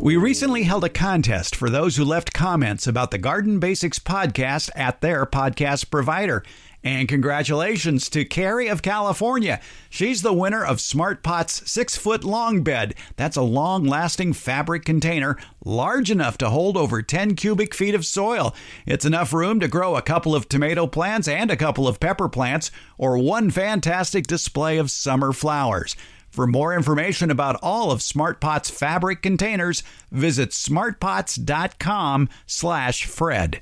We 0.00 0.16
recently 0.16 0.62
held 0.62 0.84
a 0.84 0.88
contest 0.88 1.56
for 1.56 1.68
those 1.68 1.96
who 1.96 2.04
left 2.04 2.32
comments 2.32 2.86
about 2.86 3.10
the 3.10 3.18
Garden 3.18 3.58
Basics 3.58 3.98
podcast 3.98 4.70
at 4.76 5.00
their 5.00 5.26
podcast 5.26 5.90
provider. 5.90 6.44
And 6.84 7.08
congratulations 7.08 8.08
to 8.10 8.24
Carrie 8.24 8.68
of 8.68 8.80
California. 8.80 9.60
She's 9.90 10.22
the 10.22 10.32
winner 10.32 10.64
of 10.64 10.80
Smart 10.80 11.24
Pot's 11.24 11.68
six 11.68 11.96
foot 11.96 12.22
long 12.22 12.62
bed. 12.62 12.94
That's 13.16 13.36
a 13.36 13.42
long 13.42 13.84
lasting 13.84 14.34
fabric 14.34 14.84
container 14.84 15.36
large 15.64 16.12
enough 16.12 16.38
to 16.38 16.50
hold 16.50 16.76
over 16.76 17.02
10 17.02 17.34
cubic 17.34 17.74
feet 17.74 17.96
of 17.96 18.06
soil. 18.06 18.54
It's 18.86 19.04
enough 19.04 19.32
room 19.32 19.58
to 19.58 19.66
grow 19.66 19.96
a 19.96 20.02
couple 20.02 20.32
of 20.34 20.48
tomato 20.48 20.86
plants 20.86 21.26
and 21.26 21.50
a 21.50 21.56
couple 21.56 21.88
of 21.88 21.98
pepper 21.98 22.28
plants, 22.28 22.70
or 22.96 23.18
one 23.18 23.50
fantastic 23.50 24.28
display 24.28 24.78
of 24.78 24.92
summer 24.92 25.32
flowers. 25.32 25.96
For 26.28 26.46
more 26.46 26.74
information 26.74 27.30
about 27.30 27.58
all 27.62 27.90
of 27.90 28.00
SmartPot's 28.00 28.70
fabric 28.70 29.22
containers, 29.22 29.82
visit 30.10 30.50
smartpots.com 30.50 32.28
slash 32.46 33.06
Fred. 33.06 33.60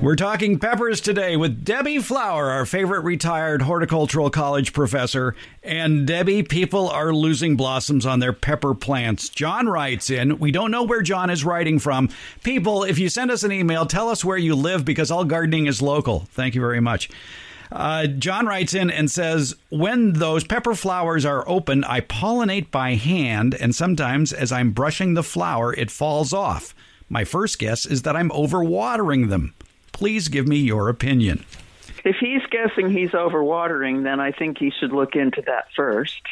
We're 0.00 0.16
talking 0.16 0.58
peppers 0.58 1.02
today 1.02 1.36
with 1.36 1.64
Debbie 1.64 1.98
Flower, 1.98 2.50
our 2.50 2.64
favorite 2.64 3.02
retired 3.02 3.60
horticultural 3.60 4.30
college 4.30 4.72
professor. 4.72 5.34
And 5.62 6.06
Debbie, 6.06 6.42
people 6.44 6.88
are 6.88 7.12
losing 7.12 7.56
blossoms 7.56 8.06
on 8.06 8.18
their 8.18 8.32
pepper 8.32 8.74
plants. 8.74 9.28
John 9.28 9.68
writes 9.68 10.08
in, 10.08 10.38
we 10.38 10.50
don't 10.50 10.70
know 10.70 10.84
where 10.84 11.02
John 11.02 11.28
is 11.28 11.44
writing 11.44 11.78
from. 11.78 12.08
People, 12.42 12.84
if 12.84 12.98
you 12.98 13.10
send 13.10 13.30
us 13.30 13.42
an 13.42 13.52
email, 13.52 13.84
tell 13.84 14.08
us 14.08 14.24
where 14.24 14.38
you 14.38 14.54
live 14.54 14.84
because 14.84 15.10
all 15.10 15.24
gardening 15.24 15.66
is 15.66 15.82
local. 15.82 16.20
Thank 16.30 16.54
you 16.54 16.60
very 16.62 16.80
much. 16.80 17.10
Uh, 17.70 18.06
John 18.06 18.46
writes 18.46 18.74
in 18.74 18.90
and 18.90 19.10
says, 19.10 19.54
When 19.70 20.14
those 20.14 20.44
pepper 20.44 20.74
flowers 20.74 21.24
are 21.24 21.48
open, 21.48 21.84
I 21.84 22.00
pollinate 22.00 22.70
by 22.70 22.94
hand, 22.94 23.54
and 23.54 23.74
sometimes 23.74 24.32
as 24.32 24.52
I'm 24.52 24.72
brushing 24.72 25.14
the 25.14 25.22
flower, 25.22 25.74
it 25.74 25.90
falls 25.90 26.32
off. 26.32 26.74
My 27.08 27.24
first 27.24 27.58
guess 27.58 27.86
is 27.86 28.02
that 28.02 28.16
I'm 28.16 28.30
overwatering 28.30 29.28
them. 29.28 29.54
Please 29.92 30.28
give 30.28 30.46
me 30.46 30.56
your 30.56 30.88
opinion. 30.88 31.44
If 32.04 32.16
he's 32.20 32.42
guessing 32.50 32.90
he's 32.90 33.10
overwatering, 33.10 34.04
then 34.04 34.20
I 34.20 34.32
think 34.32 34.58
he 34.58 34.70
should 34.70 34.92
look 34.92 35.14
into 35.14 35.42
that 35.42 35.66
first. 35.74 36.22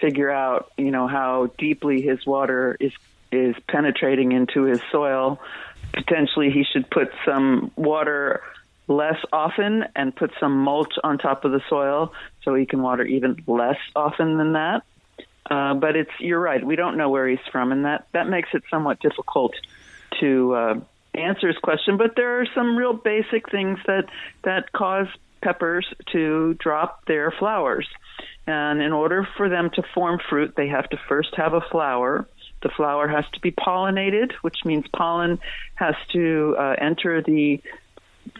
Figure 0.00 0.30
out, 0.30 0.70
you 0.76 0.90
know, 0.90 1.08
how 1.08 1.50
deeply 1.58 2.02
his 2.02 2.24
water 2.26 2.76
is 2.78 2.92
is 3.32 3.56
penetrating 3.68 4.32
into 4.32 4.64
his 4.64 4.80
soil. 4.92 5.40
Potentially, 5.92 6.50
he 6.50 6.64
should 6.64 6.88
put 6.90 7.10
some 7.24 7.72
water 7.76 8.42
less 8.88 9.18
often 9.32 9.84
and 9.94 10.14
put 10.14 10.30
some 10.38 10.56
mulch 10.58 10.94
on 11.02 11.18
top 11.18 11.44
of 11.44 11.52
the 11.52 11.60
soil 11.68 12.12
so 12.42 12.54
he 12.54 12.66
can 12.66 12.82
water 12.82 13.04
even 13.04 13.42
less 13.46 13.78
often 13.94 14.38
than 14.38 14.52
that. 14.52 14.82
Uh, 15.50 15.74
but 15.74 15.96
it's 15.96 16.10
you're 16.18 16.40
right. 16.40 16.64
We 16.64 16.76
don't 16.76 16.96
know 16.96 17.08
where 17.08 17.28
he's 17.28 17.38
from, 17.52 17.72
and 17.72 17.84
that 17.84 18.06
that 18.12 18.28
makes 18.28 18.48
it 18.52 18.64
somewhat 18.70 19.00
difficult 19.00 19.54
to 20.20 20.54
uh, 20.54 20.80
answer 21.14 21.48
his 21.48 21.58
question. 21.58 21.96
But 21.96 22.16
there 22.16 22.40
are 22.40 22.46
some 22.54 22.76
real 22.76 22.92
basic 22.92 23.50
things 23.50 23.78
that 23.86 24.06
that 24.42 24.72
cause 24.72 25.06
peppers 25.40 25.86
to 26.12 26.54
drop 26.54 27.04
their 27.06 27.30
flowers, 27.30 27.86
and 28.46 28.82
in 28.82 28.92
order 28.92 29.26
for 29.36 29.48
them 29.48 29.70
to 29.74 29.82
form 29.94 30.20
fruit, 30.28 30.54
they 30.56 30.68
have 30.68 30.88
to 30.90 30.96
first 31.08 31.34
have 31.36 31.54
a 31.54 31.60
flower. 31.60 32.26
The 32.62 32.70
flower 32.70 33.06
has 33.06 33.24
to 33.34 33.40
be 33.40 33.52
pollinated, 33.52 34.32
which 34.42 34.64
means 34.64 34.86
pollen 34.88 35.38
has 35.76 35.94
to 36.08 36.56
uh, 36.58 36.74
enter 36.78 37.22
the 37.22 37.60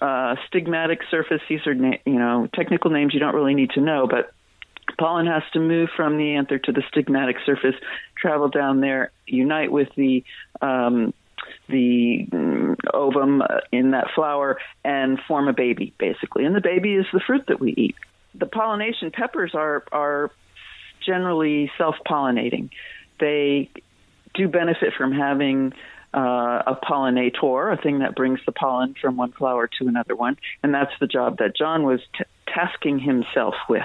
uh, 0.01 0.37
stigmatic 0.51 0.99
surface. 1.11 1.41
These 1.49 1.67
are, 1.67 1.75
na- 1.75 1.99
you 2.05 2.19
know, 2.19 2.49
technical 2.55 2.91
names 2.91 3.15
you 3.15 3.21
don't 3.21 3.35
really 3.35 3.55
need 3.55 3.71
to 3.71 3.81
know, 3.81 4.07
but 4.07 4.33
pollen 4.99 5.27
has 5.27 5.43
to 5.53 5.61
move 5.61 5.91
from 5.97 6.17
the 6.17 6.35
anther 6.35 6.59
to 6.59 6.73
the 6.73 6.83
stigmatic 6.93 7.37
surface, 7.45 7.75
travel 8.17 8.49
down 8.49 8.81
there, 8.81 9.11
unite 9.27 9.73
with 9.73 9.89
the 9.97 10.25
um, 10.61 11.13
the 11.69 12.27
mm, 12.31 12.77
ovum 12.93 13.43
in 13.73 13.91
that 13.93 14.09
flower, 14.15 14.59
and 14.85 15.19
form 15.27 15.49
a 15.49 15.53
baby, 15.53 15.93
basically. 15.99 16.45
And 16.45 16.55
the 16.55 16.61
baby 16.61 16.95
is 16.95 17.07
the 17.13 17.21
fruit 17.21 17.47
that 17.49 17.61
we 17.61 17.73
eat. 17.73 17.97
The 18.35 18.47
pollination 18.47 19.11
peppers 19.11 19.55
are 19.55 19.85
are 19.93 20.31
generally 21.05 21.71
self 21.79 21.97
pollinating. 22.07 22.71
They 23.21 23.71
do 24.35 24.49
benefit 24.49 24.93
from 24.97 25.13
having 25.13 25.73
uh, 26.15 26.63
a 26.67 26.79
pollinator, 26.83 27.73
a 27.73 27.81
thing 27.81 28.01
that 28.01 28.15
brings 28.15 28.41
the 28.47 28.53
pollen 28.53 28.95
from 29.01 29.17
one 29.17 29.33
flower 29.33 29.69
to 29.79 29.89
another 29.89 30.17
one. 30.17 30.37
And 30.63 30.73
that's 30.73 30.93
the 31.01 31.07
job 31.07 31.39
that 31.39 31.57
John 31.57 31.83
was 31.85 32.01
t- 32.17 32.25
tasking 32.47 32.99
himself 32.99 33.55
with 33.69 33.83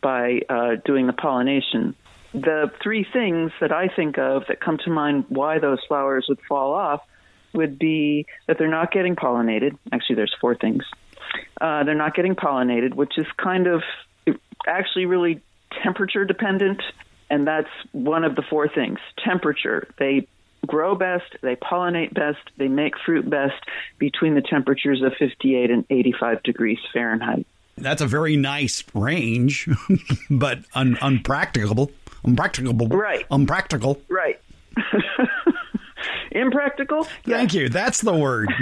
by 0.00 0.40
uh, 0.48 0.76
doing 0.84 1.06
the 1.06 1.12
pollination. 1.12 1.94
The 2.32 2.70
three 2.82 3.06
things 3.10 3.52
that 3.60 3.72
I 3.72 3.88
think 3.88 4.18
of 4.18 4.44
that 4.48 4.60
come 4.60 4.78
to 4.84 4.90
mind 4.90 5.26
why 5.28 5.58
those 5.58 5.78
flowers 5.86 6.26
would 6.28 6.40
fall 6.48 6.72
off 6.72 7.02
would 7.52 7.78
be 7.78 8.26
that 8.46 8.58
they're 8.58 8.68
not 8.68 8.92
getting 8.92 9.14
pollinated. 9.14 9.78
Actually, 9.92 10.16
there's 10.16 10.34
four 10.40 10.56
things. 10.56 10.84
Uh, 11.60 11.84
they're 11.84 11.94
not 11.94 12.14
getting 12.14 12.34
pollinated, 12.34 12.94
which 12.94 13.16
is 13.16 13.26
kind 13.36 13.66
of 13.66 13.82
actually 14.66 15.06
really 15.06 15.40
temperature 15.82 16.24
dependent. 16.24 16.82
And 17.30 17.46
that's 17.46 17.70
one 17.92 18.24
of 18.24 18.36
the 18.36 18.42
four 18.42 18.68
things 18.68 18.98
temperature. 19.24 19.88
They 19.98 20.26
grow 20.66 20.94
best, 20.94 21.36
they 21.42 21.56
pollinate 21.56 22.14
best, 22.14 22.38
they 22.56 22.68
make 22.68 22.94
fruit 23.04 23.28
best 23.28 23.62
between 23.98 24.34
the 24.34 24.42
temperatures 24.42 25.02
of 25.02 25.12
58 25.18 25.70
and 25.70 25.84
85 25.90 26.42
degrees 26.42 26.78
Fahrenheit. 26.92 27.46
That's 27.76 28.02
a 28.02 28.06
very 28.06 28.36
nice 28.36 28.84
range, 28.94 29.68
but 30.30 30.60
un- 30.74 30.96
unpracticable. 31.02 31.90
Unpracticable. 32.24 32.88
Right. 32.88 33.26
Unpractical. 33.30 34.00
Right. 34.08 34.40
Impractical? 36.30 37.04
Thank 37.24 37.54
you. 37.54 37.68
That's 37.68 38.00
the 38.00 38.14
word. 38.14 38.52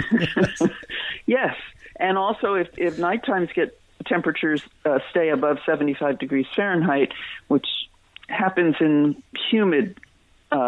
yes. 1.25 1.55
And 1.99 2.17
also, 2.17 2.55
if, 2.55 2.69
if 2.77 2.99
night 2.99 3.23
times 3.25 3.49
get 3.53 3.79
temperatures 4.05 4.61
uh, 4.85 4.99
stay 5.09 5.29
above 5.29 5.57
75 5.65 6.19
degrees 6.19 6.45
Fahrenheit, 6.55 7.13
which 7.47 7.67
happens 8.27 8.75
in 8.79 9.21
humid 9.49 9.97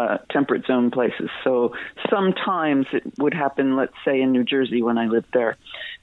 uh, 0.06 0.18
temperate 0.30 0.66
zone 0.66 0.90
places. 0.90 1.30
So 1.44 1.74
sometimes 2.10 2.86
it 2.92 3.02
would 3.18 3.34
happen, 3.34 3.76
let's 3.76 3.94
say 4.04 4.20
in 4.20 4.32
New 4.32 4.44
Jersey 4.44 4.82
when 4.82 4.98
I 4.98 5.06
lived 5.06 5.28
there, 5.32 5.56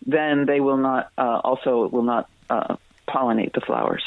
then 0.05 0.45
they 0.45 0.59
will 0.59 0.77
not 0.77 1.11
uh, 1.17 1.39
also 1.43 1.87
will 1.87 2.03
not 2.03 2.29
uh, 2.49 2.75
pollinate 3.07 3.53
the 3.53 3.61
flowers. 3.61 4.03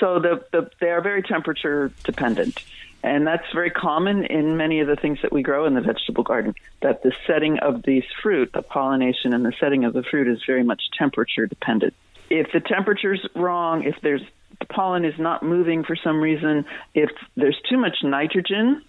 So 0.00 0.18
the, 0.18 0.44
the 0.52 0.70
they 0.80 0.90
are 0.90 1.00
very 1.00 1.22
temperature 1.22 1.92
dependent. 2.04 2.62
And 3.02 3.26
that's 3.26 3.44
very 3.52 3.70
common 3.70 4.24
in 4.24 4.56
many 4.56 4.80
of 4.80 4.86
the 4.86 4.96
things 4.96 5.18
that 5.20 5.30
we 5.30 5.42
grow 5.42 5.66
in 5.66 5.74
the 5.74 5.82
vegetable 5.82 6.24
garden, 6.24 6.54
that 6.80 7.02
the 7.02 7.12
setting 7.26 7.58
of 7.58 7.82
these 7.82 8.04
fruit, 8.22 8.50
the 8.54 8.62
pollination 8.62 9.34
and 9.34 9.44
the 9.44 9.52
setting 9.60 9.84
of 9.84 9.92
the 9.92 10.02
fruit 10.02 10.26
is 10.26 10.42
very 10.46 10.64
much 10.64 10.80
temperature 10.98 11.46
dependent. 11.46 11.92
If 12.30 12.50
the 12.52 12.60
temperature's 12.60 13.20
wrong, 13.34 13.82
if 13.82 13.96
there's 14.00 14.22
the 14.58 14.64
pollen 14.64 15.04
is 15.04 15.18
not 15.18 15.42
moving 15.42 15.84
for 15.84 15.96
some 15.96 16.18
reason, 16.20 16.64
if 16.94 17.10
there's 17.36 17.60
too 17.68 17.76
much 17.76 17.98
nitrogen 18.02 18.82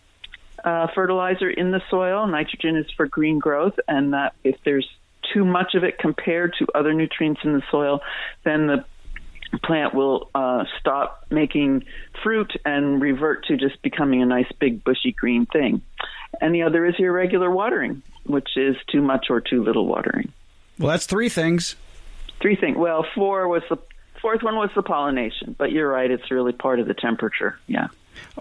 uh, 0.66 0.88
fertilizer 0.94 1.50
in 1.50 1.72
the 1.72 1.82
soil, 1.90 2.28
nitrogen 2.28 2.76
is 2.76 2.88
for 2.98 3.08
green 3.08 3.40
growth, 3.40 3.76
and 3.88 4.14
that 4.14 4.34
if 4.44 4.58
there's 4.66 4.88
too 5.34 5.46
much 5.46 5.76
of 5.76 5.84
it 5.84 5.98
compared 6.00 6.54
to 6.60 6.68
other 6.76 6.94
nutrients 6.94 7.42
in 7.44 7.54
the 7.54 7.64
soil, 7.72 8.02
then 8.44 8.68
the 8.68 8.86
plant 9.64 9.94
will 9.94 10.30
uh, 10.36 10.66
stop 10.80 11.26
making 11.30 11.86
fruit 12.24 12.52
and 12.66 13.02
revert 13.02 13.46
to 13.46 13.58
just 13.58 13.82
becoming 13.82 14.22
a 14.22 14.26
nice 14.26 14.52
big 14.60 14.84
bushy 14.84 15.12
green 15.12 15.46
thing. 15.46 15.82
And 16.42 16.54
the 16.54 16.64
other 16.64 16.86
is 16.86 16.96
irregular 17.00 17.50
watering, 17.50 18.02
which 18.26 18.58
is 18.58 18.76
too 18.92 19.02
much 19.02 19.28
or 19.30 19.42
too 19.42 19.64
little 19.64 19.86
watering. 19.86 20.32
Well, 20.78 20.90
that's 20.90 21.06
three 21.06 21.30
things. 21.30 21.76
Three 22.42 22.56
things. 22.56 22.76
Well, 22.76 23.06
four 23.16 23.48
was 23.48 23.64
the 23.70 23.78
fourth 24.26 24.42
one 24.42 24.56
was 24.56 24.72
the 24.76 24.82
pollination, 24.82 25.56
but 25.56 25.72
you're 25.72 25.88
right; 25.88 26.10
it's 26.10 26.32
really 26.32 26.52
part 26.52 26.80
of 26.80 26.88
the 26.88 26.96
temperature. 26.96 27.60
Yeah. 27.68 27.88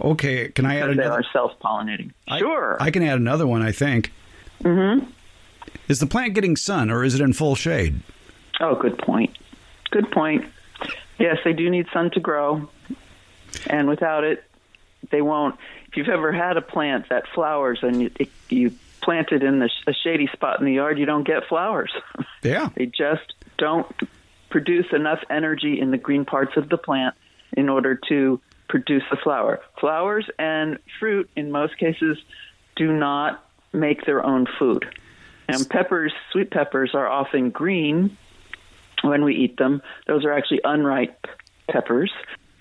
Okay, 0.00 0.48
can 0.48 0.64
I 0.64 0.76
add 0.76 0.88
They 0.88 0.92
another? 0.92 1.20
are 1.20 1.24
self-pollinating. 1.32 2.12
I- 2.26 2.38
sure. 2.38 2.78
I 2.80 2.90
can 2.90 3.02
add 3.02 3.18
another 3.18 3.46
one. 3.46 3.60
I 3.60 3.70
think. 3.72 4.12
mm-hmm. 4.62 5.04
Is 5.88 5.98
the 6.00 6.06
plant 6.06 6.32
getting 6.34 6.56
sun, 6.56 6.90
or 6.90 7.04
is 7.04 7.14
it 7.14 7.20
in 7.20 7.34
full 7.34 7.54
shade? 7.54 8.00
Oh, 8.60 8.74
good 8.76 8.96
point. 8.96 9.36
Good 9.90 10.10
point. 10.10 10.46
Yes, 11.18 11.36
they 11.44 11.52
do 11.52 11.68
need 11.68 11.86
sun 11.92 12.10
to 12.12 12.20
grow, 12.20 12.70
and 13.66 13.86
without 13.86 14.24
it, 14.24 14.42
they 15.10 15.20
won't. 15.20 15.56
If 15.88 15.98
you've 15.98 16.08
ever 16.08 16.32
had 16.32 16.56
a 16.56 16.62
plant 16.62 17.10
that 17.10 17.24
flowers 17.34 17.80
and 17.82 18.00
you, 18.02 18.10
it, 18.18 18.30
you 18.48 18.72
plant 19.02 19.32
it 19.32 19.42
in 19.42 19.58
the, 19.58 19.68
a 19.86 19.92
shady 19.92 20.28
spot 20.32 20.60
in 20.60 20.64
the 20.66 20.72
yard, 20.72 20.98
you 20.98 21.04
don't 21.04 21.24
get 21.26 21.46
flowers. 21.46 21.92
Yeah. 22.42 22.68
they 22.76 22.86
just 22.86 23.32
don't 23.58 23.86
produce 24.54 24.86
enough 24.92 25.18
energy 25.30 25.80
in 25.80 25.90
the 25.90 25.98
green 25.98 26.24
parts 26.24 26.56
of 26.56 26.68
the 26.68 26.78
plant 26.78 27.16
in 27.56 27.68
order 27.68 27.96
to 28.08 28.40
produce 28.68 29.02
the 29.10 29.16
flower. 29.16 29.60
Flowers 29.80 30.30
and 30.38 30.78
fruit, 31.00 31.28
in 31.34 31.50
most 31.50 31.76
cases, 31.76 32.16
do 32.76 32.92
not 32.92 33.44
make 33.72 34.06
their 34.06 34.24
own 34.24 34.46
food. 34.56 34.86
And 35.48 35.68
peppers, 35.68 36.12
sweet 36.30 36.52
peppers, 36.52 36.92
are 36.94 37.08
often 37.08 37.50
green 37.50 38.16
when 39.02 39.24
we 39.24 39.34
eat 39.34 39.56
them. 39.56 39.82
Those 40.06 40.24
are 40.24 40.32
actually 40.32 40.60
unripe 40.62 41.26
peppers. 41.68 42.12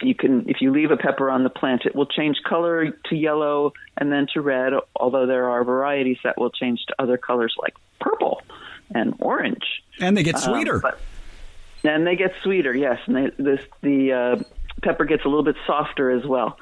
You 0.02 0.16
can, 0.16 0.50
if 0.50 0.62
you 0.62 0.72
leave 0.72 0.90
a 0.90 0.98
pepper 0.98 1.30
on 1.30 1.44
the 1.44 1.52
plant, 1.52 1.84
it 1.86 1.94
will 1.94 2.08
change 2.08 2.38
color 2.44 2.90
to 2.90 3.16
yellow 3.16 3.74
and 3.98 4.12
then 4.12 4.26
to 4.34 4.42
red. 4.42 4.74
Although 4.96 5.28
there 5.28 5.48
are 5.52 5.64
varieties 5.64 6.18
that 6.24 6.40
will 6.40 6.50
change 6.50 6.80
to 6.88 6.96
other 6.98 7.18
colors 7.18 7.54
like 7.62 7.76
purple 8.02 8.42
and 8.96 9.14
orange. 9.20 9.84
And 10.00 10.18
they 10.18 10.24
get 10.24 10.36
Um, 10.38 10.42
sweeter. 10.42 10.80
but- 10.80 11.00
and 11.84 12.08
they 12.08 12.16
get 12.16 12.34
sweeter, 12.44 12.76
yes. 12.76 13.00
And 13.06 13.16
they, 13.16 13.44
this, 13.44 13.60
the 13.82 14.14
uh, 14.14 14.44
pepper 14.82 15.06
gets 15.06 15.26
a 15.26 15.28
little 15.28 15.44
bit 15.44 15.56
softer 15.68 16.12
as 16.12 16.26
well. 16.26 16.58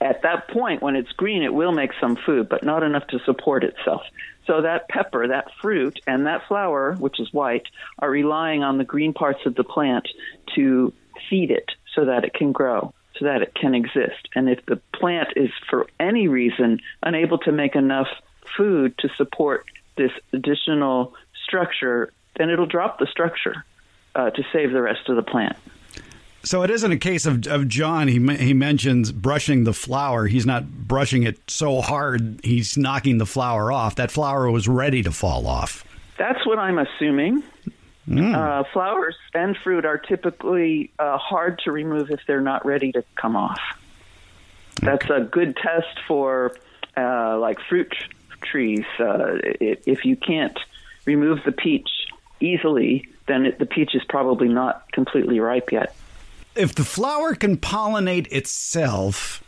At 0.00 0.22
that 0.22 0.48
point, 0.48 0.82
when 0.82 0.96
it's 0.96 1.12
green, 1.12 1.42
it 1.42 1.54
will 1.54 1.72
make 1.72 1.92
some 2.00 2.16
food, 2.16 2.48
but 2.48 2.64
not 2.64 2.82
enough 2.82 3.06
to 3.08 3.20
support 3.20 3.62
itself. 3.62 4.02
So 4.46 4.62
that 4.62 4.88
pepper, 4.88 5.28
that 5.28 5.48
fruit, 5.60 6.00
and 6.06 6.26
that 6.26 6.48
flower, 6.48 6.94
which 6.94 7.20
is 7.20 7.32
white, 7.32 7.66
are 8.00 8.10
relying 8.10 8.64
on 8.64 8.78
the 8.78 8.84
green 8.84 9.12
parts 9.12 9.40
of 9.46 9.54
the 9.54 9.62
plant 9.62 10.08
to 10.56 10.92
feed 11.30 11.52
it 11.52 11.70
so 11.94 12.06
that 12.06 12.24
it 12.24 12.34
can 12.34 12.50
grow, 12.50 12.92
so 13.18 13.26
that 13.26 13.42
it 13.42 13.54
can 13.54 13.74
exist. 13.76 14.28
And 14.34 14.48
if 14.48 14.66
the 14.66 14.80
plant 14.92 15.28
is, 15.36 15.50
for 15.70 15.86
any 16.00 16.26
reason, 16.26 16.80
unable 17.02 17.38
to 17.38 17.52
make 17.52 17.76
enough 17.76 18.08
food 18.56 18.98
to 18.98 19.08
support 19.16 19.66
this 19.96 20.10
additional 20.32 21.14
structure, 21.44 22.12
then 22.36 22.50
it'll 22.50 22.66
drop 22.66 22.98
the 22.98 23.06
structure 23.06 23.64
uh, 24.14 24.30
to 24.30 24.42
save 24.52 24.72
the 24.72 24.82
rest 24.82 25.08
of 25.08 25.16
the 25.16 25.22
plant. 25.22 25.56
So 26.44 26.62
it 26.62 26.70
isn't 26.70 26.90
a 26.90 26.98
case 26.98 27.24
of, 27.24 27.46
of 27.46 27.68
John. 27.68 28.08
He 28.08 28.14
he 28.36 28.52
mentions 28.52 29.12
brushing 29.12 29.62
the 29.62 29.72
flower. 29.72 30.26
He's 30.26 30.44
not 30.44 30.68
brushing 30.68 31.22
it 31.22 31.38
so 31.48 31.80
hard 31.80 32.40
he's 32.42 32.76
knocking 32.76 33.18
the 33.18 33.26
flower 33.26 33.70
off. 33.70 33.94
That 33.94 34.10
flower 34.10 34.50
was 34.50 34.66
ready 34.66 35.02
to 35.04 35.12
fall 35.12 35.46
off. 35.46 35.84
That's 36.18 36.44
what 36.44 36.58
I'm 36.58 36.78
assuming. 36.78 37.44
Uh, 38.10 38.64
flowers 38.72 39.14
and 39.32 39.56
fruit 39.56 39.84
are 39.84 39.96
typically 39.96 40.90
uh, 40.98 41.16
hard 41.18 41.60
to 41.60 41.70
remove 41.70 42.10
if 42.10 42.20
they're 42.26 42.40
not 42.40 42.66
ready 42.66 42.90
to 42.92 43.04
come 43.14 43.36
off. 43.36 43.60
That's 44.82 45.08
a 45.08 45.20
good 45.20 45.56
test 45.56 46.00
for 46.08 46.52
uh, 46.96 47.38
like 47.38 47.58
fruit 47.68 47.94
trees. 48.42 48.84
Uh, 48.98 49.38
if 49.60 50.04
you 50.04 50.16
can't 50.16 50.58
remove 51.06 51.38
the 51.44 51.52
peach 51.52 51.88
easily, 52.42 53.08
then 53.28 53.46
it, 53.46 53.58
the 53.58 53.66
peach 53.66 53.94
is 53.94 54.02
probably 54.08 54.48
not 54.48 54.90
completely 54.92 55.40
ripe 55.40 55.72
yet. 55.72 55.94
If 56.54 56.74
the 56.74 56.84
flower 56.84 57.34
can 57.34 57.56
pollinate 57.56 58.30
itself, 58.30 59.42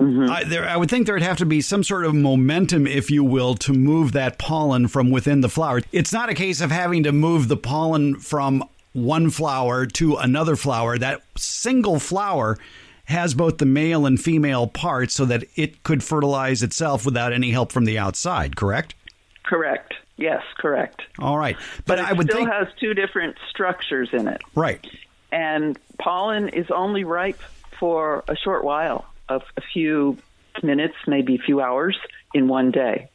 Mm-hmm. 0.00 0.30
I, 0.30 0.44
there, 0.44 0.66
I 0.66 0.78
would 0.78 0.88
think 0.88 1.06
there'd 1.06 1.20
have 1.20 1.36
to 1.38 1.46
be 1.46 1.60
some 1.60 1.84
sort 1.84 2.06
of 2.06 2.14
momentum, 2.14 2.86
if 2.86 3.10
you 3.10 3.22
will, 3.22 3.54
to 3.56 3.74
move 3.74 4.12
that 4.12 4.38
pollen 4.38 4.88
from 4.88 5.10
within 5.10 5.42
the 5.42 5.48
flower. 5.50 5.82
It's 5.92 6.10
not 6.10 6.30
a 6.30 6.34
case 6.34 6.62
of 6.62 6.70
having 6.70 7.02
to 7.02 7.12
move 7.12 7.48
the 7.48 7.56
pollen 7.58 8.16
from 8.16 8.64
one 8.94 9.28
flower 9.28 9.84
to 9.84 10.16
another 10.16 10.56
flower. 10.56 10.96
That 10.96 11.20
single 11.36 12.00
flower 12.00 12.56
has 13.04 13.34
both 13.34 13.58
the 13.58 13.66
male 13.66 14.06
and 14.06 14.18
female 14.18 14.66
parts 14.68 15.14
so 15.14 15.26
that 15.26 15.44
it 15.54 15.82
could 15.82 16.02
fertilize 16.02 16.62
itself 16.62 17.04
without 17.04 17.34
any 17.34 17.50
help 17.50 17.70
from 17.70 17.84
the 17.84 17.98
outside, 17.98 18.56
correct? 18.56 18.94
Correct. 19.42 19.94
Yes, 20.20 20.42
correct. 20.58 21.00
All 21.18 21.38
right. 21.38 21.56
But, 21.86 21.98
it 21.98 22.04
I 22.04 22.12
would 22.12 22.26
still 22.28 22.44
think. 22.44 22.50
has 22.52 22.68
two 22.78 22.92
different 22.94 23.36
structures 23.48 24.10
in 24.12 24.28
it. 24.28 24.42
right. 24.54 24.86
and 25.32 25.78
pollen 25.98 26.48
is 26.50 26.66
only 26.70 27.04
ripe 27.04 27.40
for 27.78 28.22
a 28.28 28.36
short 28.36 28.62
while, 28.62 29.06
of 29.28 29.42
a 29.56 29.62
few 29.72 30.18
minutes, 30.62 30.94
maybe 31.06 31.36
a 31.36 31.38
few 31.38 31.60
hours 31.62 31.96
in 32.34 32.48
one 32.48 32.70
day. 32.70 33.08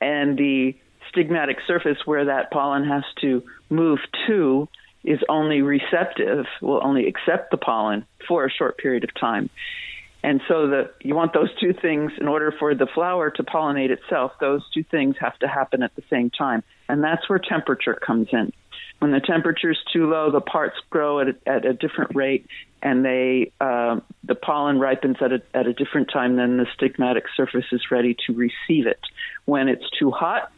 And 0.00 0.36
the 0.36 0.76
stigmatic 1.10 1.56
surface 1.66 1.98
where 2.04 2.26
that 2.26 2.50
pollen 2.50 2.84
has 2.84 3.04
to 3.22 3.42
move 3.70 4.00
to 4.26 4.68
is 5.04 5.20
only 5.28 5.62
receptive, 5.62 6.44
will 6.60 6.80
only 6.84 7.06
accept 7.06 7.50
the 7.50 7.56
pollen 7.56 8.04
for 8.28 8.44
a 8.44 8.50
short 8.50 8.76
period 8.78 9.04
of 9.04 9.14
time. 9.14 9.48
And 10.22 10.40
so 10.46 10.68
the 10.68 10.90
you 11.00 11.14
want 11.14 11.32
those 11.32 11.50
two 11.60 11.72
things 11.72 12.12
in 12.20 12.28
order 12.28 12.54
for 12.56 12.74
the 12.74 12.86
flower 12.86 13.30
to 13.30 13.42
pollinate 13.42 13.90
itself, 13.90 14.32
those 14.40 14.62
two 14.72 14.84
things 14.84 15.16
have 15.20 15.36
to 15.40 15.48
happen 15.48 15.82
at 15.82 15.94
the 15.96 16.02
same 16.08 16.30
time. 16.30 16.62
And 16.88 17.02
that's 17.02 17.28
where 17.28 17.38
temperature 17.38 17.94
comes 17.94 18.28
in. 18.32 18.52
When 19.00 19.10
the 19.10 19.20
temperature 19.20 19.72
is 19.72 19.78
too 19.92 20.08
low, 20.08 20.30
the 20.30 20.40
parts 20.40 20.76
grow 20.90 21.20
at 21.20 21.28
a, 21.28 21.34
at 21.46 21.64
a 21.64 21.72
different 21.72 22.14
rate, 22.14 22.46
and 22.80 23.04
they 23.04 23.50
uh, 23.60 23.98
the 24.22 24.36
pollen 24.36 24.78
ripens 24.78 25.16
at 25.20 25.32
a, 25.32 25.42
at 25.54 25.66
a 25.66 25.72
different 25.72 26.08
time. 26.12 26.36
Then 26.36 26.56
the 26.56 26.66
stigmatic 26.78 27.22
surface 27.36 27.66
is 27.72 27.90
ready 27.90 28.16
to 28.26 28.32
receive 28.32 28.86
it. 28.86 29.00
When 29.44 29.68
it's 29.68 29.88
too 29.98 30.12
hot, 30.12 30.52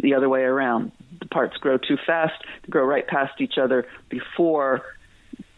the 0.00 0.14
other 0.14 0.28
way 0.28 0.42
around. 0.42 0.92
The 1.18 1.26
parts 1.26 1.56
grow 1.56 1.78
too 1.78 1.96
fast, 2.06 2.34
grow 2.68 2.84
right 2.84 3.06
past 3.06 3.40
each 3.40 3.58
other 3.58 3.86
before 4.08 4.82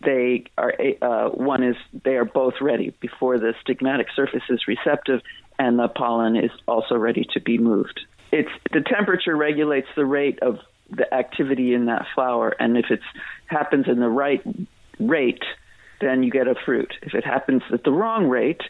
they 0.04 0.44
are 0.56 0.74
uh, 1.02 1.28
one 1.30 1.62
is 1.62 1.76
they 2.04 2.16
are 2.16 2.24
both 2.24 2.54
ready 2.60 2.94
before 3.00 3.38
the 3.38 3.54
stigmatic 3.66 4.06
surface 4.14 4.42
is 4.48 4.66
receptive 4.66 5.20
and 5.58 5.78
the 5.78 5.88
pollen 5.88 6.36
is 6.36 6.50
also 6.66 6.96
ready 6.96 7.26
to 7.32 7.40
be 7.40 7.58
moved. 7.58 8.00
It's 8.32 8.50
the 8.72 8.80
temperature 8.80 9.36
regulates 9.36 9.88
the 9.94 10.04
rate 10.04 10.40
of 10.42 10.58
the 10.90 11.12
activity 11.12 11.74
in 11.74 11.86
that 11.86 12.06
flower, 12.14 12.54
and 12.58 12.76
if 12.76 12.90
it 12.90 13.00
happens 13.46 13.86
in 13.88 14.00
the 14.00 14.08
right 14.08 14.42
rate, 14.98 15.44
then 16.00 16.22
you 16.22 16.30
get 16.30 16.48
a 16.48 16.54
fruit. 16.54 16.92
If 17.02 17.14
it 17.14 17.24
happens 17.24 17.62
at 17.72 17.84
the 17.84 17.92
wrong 17.92 18.28
rate, 18.28 18.62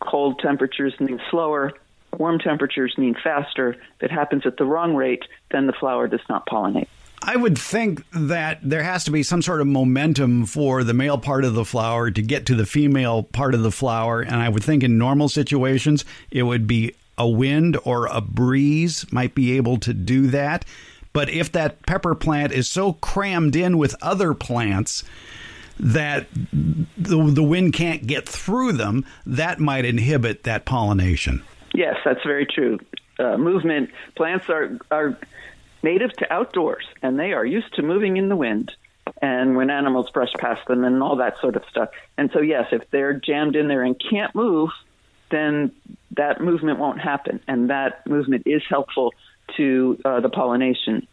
cold 0.00 0.38
temperatures 0.38 0.94
mean 1.00 1.20
slower, 1.30 1.72
warm 2.16 2.38
temperatures 2.38 2.94
mean 2.96 3.14
faster. 3.22 3.70
If 3.70 4.02
it 4.02 4.10
happens 4.10 4.46
at 4.46 4.56
the 4.56 4.64
wrong 4.64 4.94
rate, 4.94 5.24
then 5.50 5.66
the 5.66 5.72
flower 5.72 6.08
does 6.08 6.20
not 6.28 6.46
pollinate. 6.46 6.88
I 7.24 7.36
would 7.36 7.56
think 7.56 8.04
that 8.12 8.58
there 8.62 8.82
has 8.82 9.04
to 9.04 9.10
be 9.10 9.22
some 9.22 9.42
sort 9.42 9.60
of 9.60 9.66
momentum 9.66 10.46
for 10.46 10.82
the 10.82 10.94
male 10.94 11.18
part 11.18 11.44
of 11.44 11.54
the 11.54 11.64
flower 11.64 12.10
to 12.10 12.22
get 12.22 12.46
to 12.46 12.54
the 12.54 12.66
female 12.66 13.22
part 13.22 13.54
of 13.54 13.62
the 13.62 13.70
flower. 13.70 14.20
And 14.20 14.36
I 14.36 14.48
would 14.48 14.64
think 14.64 14.82
in 14.82 14.98
normal 14.98 15.28
situations, 15.28 16.04
it 16.30 16.42
would 16.42 16.66
be 16.66 16.94
a 17.16 17.28
wind 17.28 17.78
or 17.84 18.06
a 18.06 18.20
breeze 18.20 19.10
might 19.12 19.34
be 19.34 19.56
able 19.56 19.78
to 19.78 19.94
do 19.94 20.26
that. 20.28 20.64
But 21.12 21.28
if 21.28 21.52
that 21.52 21.84
pepper 21.86 22.14
plant 22.14 22.52
is 22.52 22.68
so 22.68 22.94
crammed 22.94 23.54
in 23.54 23.78
with 23.78 23.94
other 24.02 24.34
plants 24.34 25.04
that 25.78 26.26
the, 26.32 27.22
the 27.30 27.42
wind 27.42 27.72
can't 27.72 28.06
get 28.06 28.28
through 28.28 28.72
them, 28.72 29.04
that 29.26 29.58
might 29.58 29.84
inhibit 29.84 30.44
that 30.44 30.64
pollination. 30.64 31.42
Yes, 31.74 31.96
that's 32.04 32.22
very 32.24 32.46
true. 32.46 32.78
Uh, 33.18 33.36
movement 33.36 33.90
plants 34.16 34.48
are 34.48 34.78
are 34.90 35.18
native 35.82 36.12
to 36.14 36.32
outdoors, 36.32 36.84
and 37.02 37.18
they 37.18 37.32
are 37.32 37.44
used 37.44 37.74
to 37.74 37.82
moving 37.82 38.16
in 38.16 38.28
the 38.28 38.36
wind. 38.36 38.72
And 39.20 39.56
when 39.56 39.70
animals 39.70 40.10
brush 40.10 40.32
past 40.38 40.66
them 40.66 40.84
and 40.84 41.02
all 41.02 41.16
that 41.16 41.34
sort 41.40 41.56
of 41.56 41.64
stuff. 41.70 41.90
And 42.16 42.30
so, 42.32 42.40
yes, 42.40 42.68
if 42.72 42.90
they're 42.90 43.14
jammed 43.14 43.56
in 43.56 43.68
there 43.68 43.82
and 43.82 44.00
can't 44.10 44.34
move, 44.34 44.70
then 45.30 45.72
that 46.16 46.40
movement 46.40 46.78
won't 46.78 47.00
happen. 47.00 47.40
And 47.48 47.70
that 47.70 48.06
movement 48.06 48.44
is 48.46 48.62
helpful 48.68 49.12
to 49.56 49.98
uh, 50.04 50.20
the 50.20 50.28
pollination, 50.28 51.06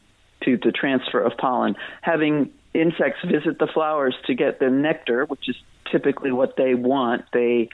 to 0.44 0.58
the 0.58 0.72
transfer 0.72 1.20
of 1.20 1.38
pollen. 1.38 1.76
Having 2.02 2.52
insects 2.74 3.20
visit 3.26 3.58
the 3.60 3.68
flowers 3.68 4.16
to 4.28 4.36
get 4.36 4.60
the 4.60 4.70
nectar, 4.70 5.26
which 5.26 5.50
is 5.50 5.56
typically 5.92 6.32
what 6.32 6.56
they 6.56 6.76
want, 6.76 7.26
they 7.34 7.70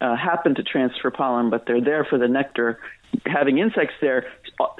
uh, 0.00 0.16
happen 0.16 0.54
to 0.54 0.62
transfer 0.62 1.10
pollen, 1.10 1.50
but 1.50 1.66
they're 1.66 1.80
there 1.80 2.04
for 2.04 2.18
the 2.18 2.28
nectar. 2.28 2.78
Having 3.26 3.58
insects 3.58 3.94
there 4.00 4.26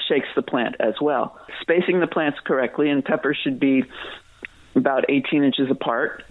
shakes 0.08 0.28
the 0.34 0.42
plant 0.42 0.76
as 0.80 0.94
well. 1.00 1.38
Spacing 1.60 2.00
the 2.00 2.06
plants 2.06 2.38
correctly, 2.44 2.90
and 2.90 3.04
peppers 3.04 3.38
should 3.42 3.60
be 3.60 3.84
about 4.74 5.04
18 5.08 5.44
inches 5.44 5.70
apart. 5.70 6.24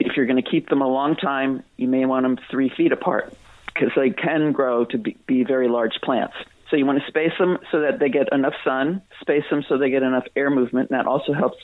If 0.00 0.16
you're 0.16 0.26
going 0.26 0.42
to 0.42 0.48
keep 0.48 0.68
them 0.68 0.80
a 0.80 0.88
long 0.88 1.16
time, 1.16 1.64
you 1.76 1.88
may 1.88 2.04
want 2.04 2.24
them 2.24 2.38
three 2.50 2.70
feet 2.76 2.92
apart 2.92 3.34
because 3.66 3.90
they 3.96 4.10
can 4.10 4.52
grow 4.52 4.84
to 4.86 4.98
be, 4.98 5.16
be 5.26 5.44
very 5.44 5.68
large 5.68 6.00
plants. 6.02 6.34
So 6.70 6.76
you 6.76 6.86
want 6.86 7.00
to 7.00 7.06
space 7.08 7.32
them 7.38 7.58
so 7.72 7.80
that 7.80 7.98
they 7.98 8.08
get 8.08 8.32
enough 8.32 8.54
sun, 8.64 9.02
space 9.20 9.44
them 9.50 9.64
so 9.68 9.78
they 9.78 9.90
get 9.90 10.02
enough 10.02 10.24
air 10.36 10.50
movement, 10.50 10.90
and 10.90 10.98
that 10.98 11.06
also 11.06 11.32
helps 11.32 11.56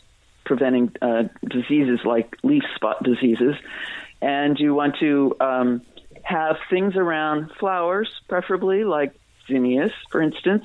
preventing 0.45 0.93
uh, 1.01 1.25
diseases 1.49 2.01
like 2.05 2.37
leaf 2.43 2.63
spot 2.75 3.03
diseases. 3.03 3.55
And 4.23 4.59
you 4.59 4.75
want 4.75 4.97
to 5.01 5.37
um, 5.41 5.83
have 6.25 6.57
things 6.71 6.97
around 6.97 7.51
flowers, 7.59 8.09
preferably 8.29 8.85
like 8.85 9.13
zinnias, 9.47 9.93
for 10.11 10.21
instance, 10.23 10.65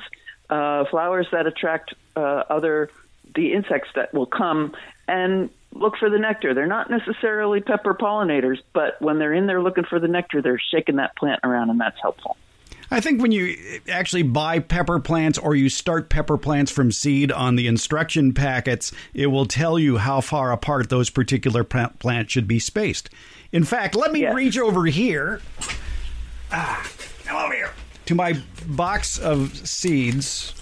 uh, 0.49 0.85
flowers 0.89 1.27
that 1.31 1.45
attract 1.45 1.93
uh, 2.15 2.43
other 2.49 2.89
the 3.35 3.53
insects 3.53 3.89
that 3.95 4.13
will 4.13 4.25
come 4.25 4.73
and 5.07 5.49
look 5.73 5.97
for 5.97 6.09
the 6.09 6.17
nectar. 6.17 6.53
They're 6.53 6.65
not 6.65 6.89
necessarily 6.89 7.61
pepper 7.61 7.93
pollinators, 7.93 8.57
but 8.73 8.99
when 9.01 9.19
they're 9.19 9.33
in 9.33 9.45
there 9.45 9.61
looking 9.61 9.83
for 9.83 9.99
the 9.99 10.07
nectar, 10.07 10.41
they're 10.41 10.59
shaking 10.71 10.95
that 10.95 11.15
plant 11.15 11.41
around, 11.43 11.69
and 11.69 11.79
that's 11.79 11.99
helpful. 12.01 12.37
I 12.91 12.99
think 12.99 13.21
when 13.21 13.31
you 13.31 13.55
actually 13.87 14.23
buy 14.23 14.59
pepper 14.59 14.99
plants 14.99 15.37
or 15.37 15.55
you 15.55 15.69
start 15.69 16.09
pepper 16.09 16.37
plants 16.37 16.71
from 16.71 16.91
seed 16.91 17.31
on 17.31 17.55
the 17.55 17.67
instruction 17.67 18.33
packets, 18.33 18.91
it 19.13 19.27
will 19.27 19.45
tell 19.45 19.77
you 19.77 19.97
how 19.97 20.21
far 20.21 20.51
apart 20.51 20.89
those 20.89 21.09
particular 21.09 21.63
plants 21.63 22.31
should 22.31 22.47
be 22.47 22.59
spaced. 22.59 23.09
In 23.51 23.63
fact, 23.63 23.95
let 23.95 24.11
me 24.11 24.21
yes. 24.21 24.35
reach 24.35 24.57
over 24.57 24.85
here. 24.85 25.41
Ah, 26.51 26.89
come 27.25 27.37
over 27.37 27.53
here 27.53 27.71
to 28.09 28.15
my 28.15 28.35
box 28.65 29.19
of 29.19 29.55
seeds, 29.67 30.55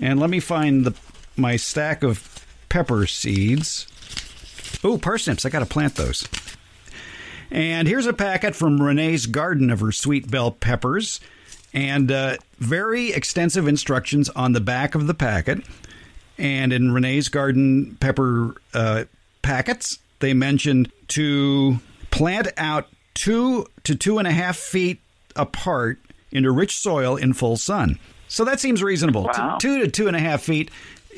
and 0.00 0.18
let 0.18 0.30
me 0.30 0.40
find 0.40 0.86
the 0.86 0.94
my 1.36 1.54
stack 1.54 2.02
of 2.02 2.46
pepper 2.70 3.06
seeds. 3.06 3.86
Oh, 4.82 4.96
parsnips! 4.96 5.44
I 5.44 5.50
got 5.50 5.58
to 5.58 5.66
plant 5.66 5.96
those. 5.96 6.26
And 7.50 7.86
here's 7.86 8.06
a 8.06 8.14
packet 8.14 8.54
from 8.54 8.80
Renee's 8.80 9.26
garden 9.26 9.70
of 9.70 9.80
her 9.80 9.92
sweet 9.92 10.30
bell 10.30 10.50
peppers 10.50 11.20
and 11.72 12.10
uh, 12.10 12.36
very 12.58 13.12
extensive 13.12 13.68
instructions 13.68 14.28
on 14.30 14.52
the 14.52 14.60
back 14.60 14.94
of 14.94 15.06
the 15.06 15.14
packet. 15.14 15.64
And 16.38 16.72
in 16.72 16.92
Renee's 16.92 17.28
Garden 17.28 17.96
pepper 18.00 18.54
uh, 18.72 19.04
packets, 19.42 19.98
they 20.20 20.34
mentioned 20.34 20.92
to 21.08 21.78
plant 22.10 22.48
out 22.56 22.88
two 23.14 23.66
to 23.84 23.94
two 23.94 24.18
and 24.18 24.28
a 24.28 24.32
half 24.32 24.56
feet 24.56 25.00
apart 25.34 25.98
into 26.30 26.50
rich 26.50 26.76
soil 26.76 27.16
in 27.16 27.32
full 27.32 27.56
sun. 27.56 27.98
So 28.28 28.44
that 28.44 28.60
seems 28.60 28.82
reasonable. 28.82 29.24
Wow. 29.24 29.58
Two 29.58 29.80
to 29.80 29.88
two 29.88 30.06
and 30.06 30.16
a 30.16 30.20
half 30.20 30.42
feet 30.42 30.70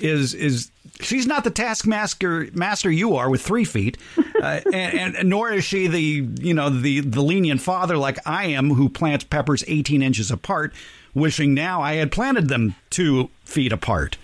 is 0.02 0.34
is 0.34 0.70
she's 1.00 1.26
not 1.26 1.44
the 1.44 1.50
taskmaster 1.50 2.48
master 2.54 2.90
you 2.90 3.16
are 3.16 3.30
with 3.30 3.42
three 3.42 3.64
feet, 3.64 3.98
uh, 4.42 4.60
and, 4.72 5.16
and, 5.16 5.28
nor 5.28 5.52
is 5.52 5.64
she 5.64 5.86
the 5.86 6.28
you 6.40 6.54
know 6.54 6.70
the 6.70 7.00
the 7.00 7.22
lenient 7.22 7.60
father 7.60 7.96
like 7.96 8.18
I 8.26 8.46
am 8.46 8.70
who 8.70 8.88
plants 8.88 9.24
peppers 9.24 9.64
eighteen 9.66 10.02
inches 10.02 10.30
apart, 10.30 10.72
wishing 11.14 11.54
now 11.54 11.82
I 11.82 11.94
had 11.94 12.12
planted 12.12 12.48
them 12.48 12.74
two 12.90 13.30
feet 13.44 13.72
apart. 13.72 14.16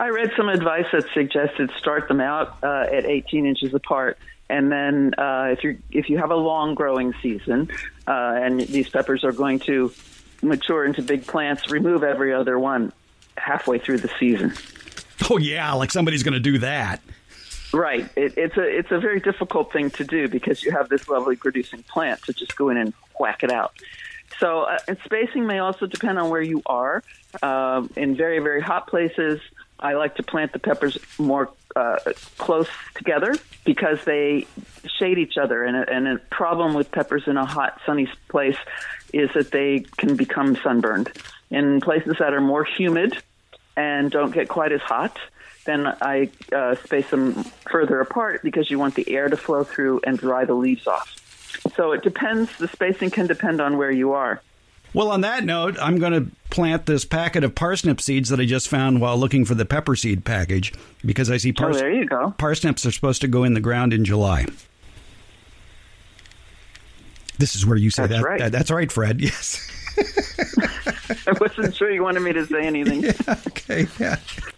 I 0.00 0.08
read 0.08 0.30
some 0.36 0.48
advice 0.48 0.86
that 0.92 1.06
suggested 1.12 1.70
start 1.76 2.06
them 2.06 2.20
out 2.20 2.58
uh, 2.62 2.86
at 2.92 3.04
18 3.04 3.46
inches 3.46 3.74
apart, 3.74 4.16
and 4.48 4.70
then 4.70 5.14
uh, 5.18 5.48
if 5.50 5.64
you 5.64 5.78
if 5.90 6.08
you 6.08 6.18
have 6.18 6.30
a 6.30 6.36
long 6.36 6.74
growing 6.74 7.14
season, 7.20 7.68
uh, 8.06 8.34
and 8.36 8.60
these 8.60 8.88
peppers 8.88 9.24
are 9.24 9.32
going 9.32 9.58
to 9.60 9.92
mature 10.40 10.84
into 10.84 11.02
big 11.02 11.26
plants, 11.26 11.68
remove 11.70 12.04
every 12.04 12.32
other 12.32 12.58
one 12.58 12.92
halfway 13.38 13.78
through 13.78 13.98
the 13.98 14.10
season. 14.18 14.52
Oh 15.30 15.36
yeah, 15.36 15.72
like 15.72 15.90
somebody's 15.90 16.22
going 16.22 16.34
to 16.34 16.40
do 16.40 16.58
that. 16.58 17.00
Right. 17.72 18.08
It, 18.16 18.38
it's 18.38 18.56
a 18.56 18.62
it's 18.62 18.90
a 18.90 18.98
very 18.98 19.20
difficult 19.20 19.72
thing 19.72 19.90
to 19.90 20.04
do 20.04 20.28
because 20.28 20.62
you 20.62 20.70
have 20.72 20.88
this 20.88 21.08
lovely 21.08 21.36
producing 21.36 21.82
plant 21.82 22.22
to 22.24 22.32
just 22.32 22.56
go 22.56 22.70
in 22.70 22.76
and 22.76 22.94
whack 23.18 23.42
it 23.42 23.52
out. 23.52 23.72
So, 24.40 24.62
uh, 24.62 24.78
and 24.86 24.96
spacing 25.04 25.46
may 25.46 25.58
also 25.58 25.86
depend 25.86 26.18
on 26.18 26.30
where 26.30 26.42
you 26.42 26.62
are. 26.66 27.02
Uh, 27.42 27.86
in 27.96 28.16
very 28.16 28.38
very 28.38 28.60
hot 28.62 28.86
places, 28.86 29.40
I 29.78 29.94
like 29.94 30.16
to 30.16 30.22
plant 30.22 30.52
the 30.52 30.58
peppers 30.58 30.96
more 31.18 31.50
uh, 31.76 31.96
close 32.38 32.68
together 32.94 33.34
because 33.64 34.02
they 34.04 34.46
shade 34.98 35.18
each 35.18 35.36
other. 35.36 35.62
And 35.62 35.76
a, 35.76 35.90
and 35.90 36.08
a 36.08 36.18
problem 36.30 36.74
with 36.74 36.90
peppers 36.90 37.24
in 37.26 37.36
a 37.36 37.44
hot 37.44 37.80
sunny 37.84 38.08
place 38.28 38.56
is 39.12 39.30
that 39.34 39.50
they 39.50 39.80
can 39.98 40.16
become 40.16 40.56
sunburned. 40.56 41.12
In 41.50 41.80
places 41.80 42.16
that 42.18 42.34
are 42.34 42.40
more 42.40 42.64
humid, 42.64 43.16
and 43.76 44.10
don't 44.10 44.32
get 44.32 44.48
quite 44.48 44.72
as 44.72 44.80
hot, 44.80 45.18
then 45.64 45.86
I 45.86 46.30
uh, 46.52 46.74
space 46.84 47.08
them 47.10 47.44
further 47.70 48.00
apart 48.00 48.42
because 48.42 48.70
you 48.70 48.78
want 48.78 48.94
the 48.96 49.08
air 49.14 49.28
to 49.28 49.36
flow 49.36 49.64
through 49.64 50.00
and 50.04 50.18
dry 50.18 50.44
the 50.44 50.54
leaves 50.54 50.86
off. 50.86 51.14
So 51.76 51.92
it 51.92 52.02
depends, 52.02 52.56
the 52.58 52.68
spacing 52.68 53.10
can 53.10 53.26
depend 53.26 53.60
on 53.60 53.78
where 53.78 53.90
you 53.90 54.12
are. 54.12 54.42
Well, 54.94 55.10
on 55.10 55.20
that 55.20 55.44
note, 55.44 55.76
I'm 55.80 55.98
going 55.98 56.12
to 56.12 56.30
plant 56.50 56.86
this 56.86 57.04
packet 57.04 57.44
of 57.44 57.54
parsnip 57.54 58.00
seeds 58.00 58.30
that 58.30 58.40
I 58.40 58.46
just 58.46 58.68
found 58.68 59.00
while 59.00 59.18
looking 59.18 59.44
for 59.44 59.54
the 59.54 59.66
pepper 59.66 59.94
seed 59.94 60.24
package 60.24 60.72
because 61.04 61.30
I 61.30 61.36
see 61.36 61.52
pars- 61.52 61.76
oh, 61.76 61.78
there 61.78 61.92
you 61.92 62.06
go. 62.06 62.34
parsnips 62.38 62.86
are 62.86 62.92
supposed 62.92 63.20
to 63.20 63.28
go 63.28 63.44
in 63.44 63.54
the 63.54 63.60
ground 63.60 63.92
in 63.92 64.04
July. 64.04 64.46
This 67.36 67.54
is 67.54 67.66
where 67.66 67.76
you 67.76 67.90
say 67.90 68.06
that's 68.06 68.22
that, 68.22 68.26
right. 68.26 68.40
that. 68.40 68.52
That's 68.52 68.70
right, 68.70 68.90
Fred. 68.90 69.20
Yes. 69.28 69.70
I 71.10 71.32
wasn't 71.40 71.74
sure 71.74 71.90
you 71.90 72.02
wanted 72.02 72.20
me 72.20 72.32
to 72.32 72.46
say 72.46 72.66
anything. 72.66 73.02
Yeah, 73.08 73.34
okay, 73.48 73.86
yeah. 73.98 74.16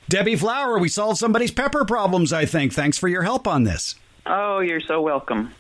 Debbie 0.09 0.37
Flower, 0.37 0.79
we 0.79 0.89
solved 0.89 1.19
somebody's 1.19 1.51
pepper 1.51 1.85
problems, 1.85 2.33
I 2.33 2.45
think. 2.47 2.73
Thanks 2.73 2.99
for 2.99 3.09
your 3.09 3.23
help 3.23 3.47
on 3.47 3.65
this. 3.65 3.95
Oh, 4.27 4.61
you're 4.61 4.81
so 4.81 5.01
welcome. 5.01 5.53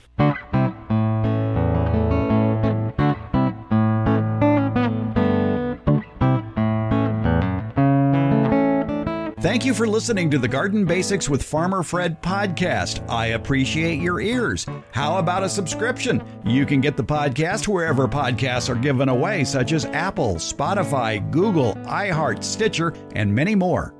Thank 9.40 9.64
you 9.64 9.72
for 9.72 9.88
listening 9.88 10.30
to 10.32 10.38
the 10.38 10.48
Garden 10.48 10.84
Basics 10.84 11.26
with 11.26 11.42
Farmer 11.42 11.82
Fred 11.82 12.20
podcast. 12.22 13.08
I 13.08 13.28
appreciate 13.28 13.98
your 13.98 14.20
ears. 14.20 14.66
How 14.90 15.16
about 15.16 15.42
a 15.42 15.48
subscription? 15.48 16.22
You 16.44 16.66
can 16.66 16.82
get 16.82 16.98
the 16.98 17.04
podcast 17.04 17.66
wherever 17.66 18.06
podcasts 18.06 18.68
are 18.68 18.74
given 18.74 19.08
away, 19.08 19.44
such 19.44 19.72
as 19.72 19.86
Apple, 19.86 20.34
Spotify, 20.34 21.30
Google, 21.30 21.72
iHeart, 21.86 22.44
Stitcher, 22.44 22.92
and 23.14 23.34
many 23.34 23.54
more. 23.54 23.94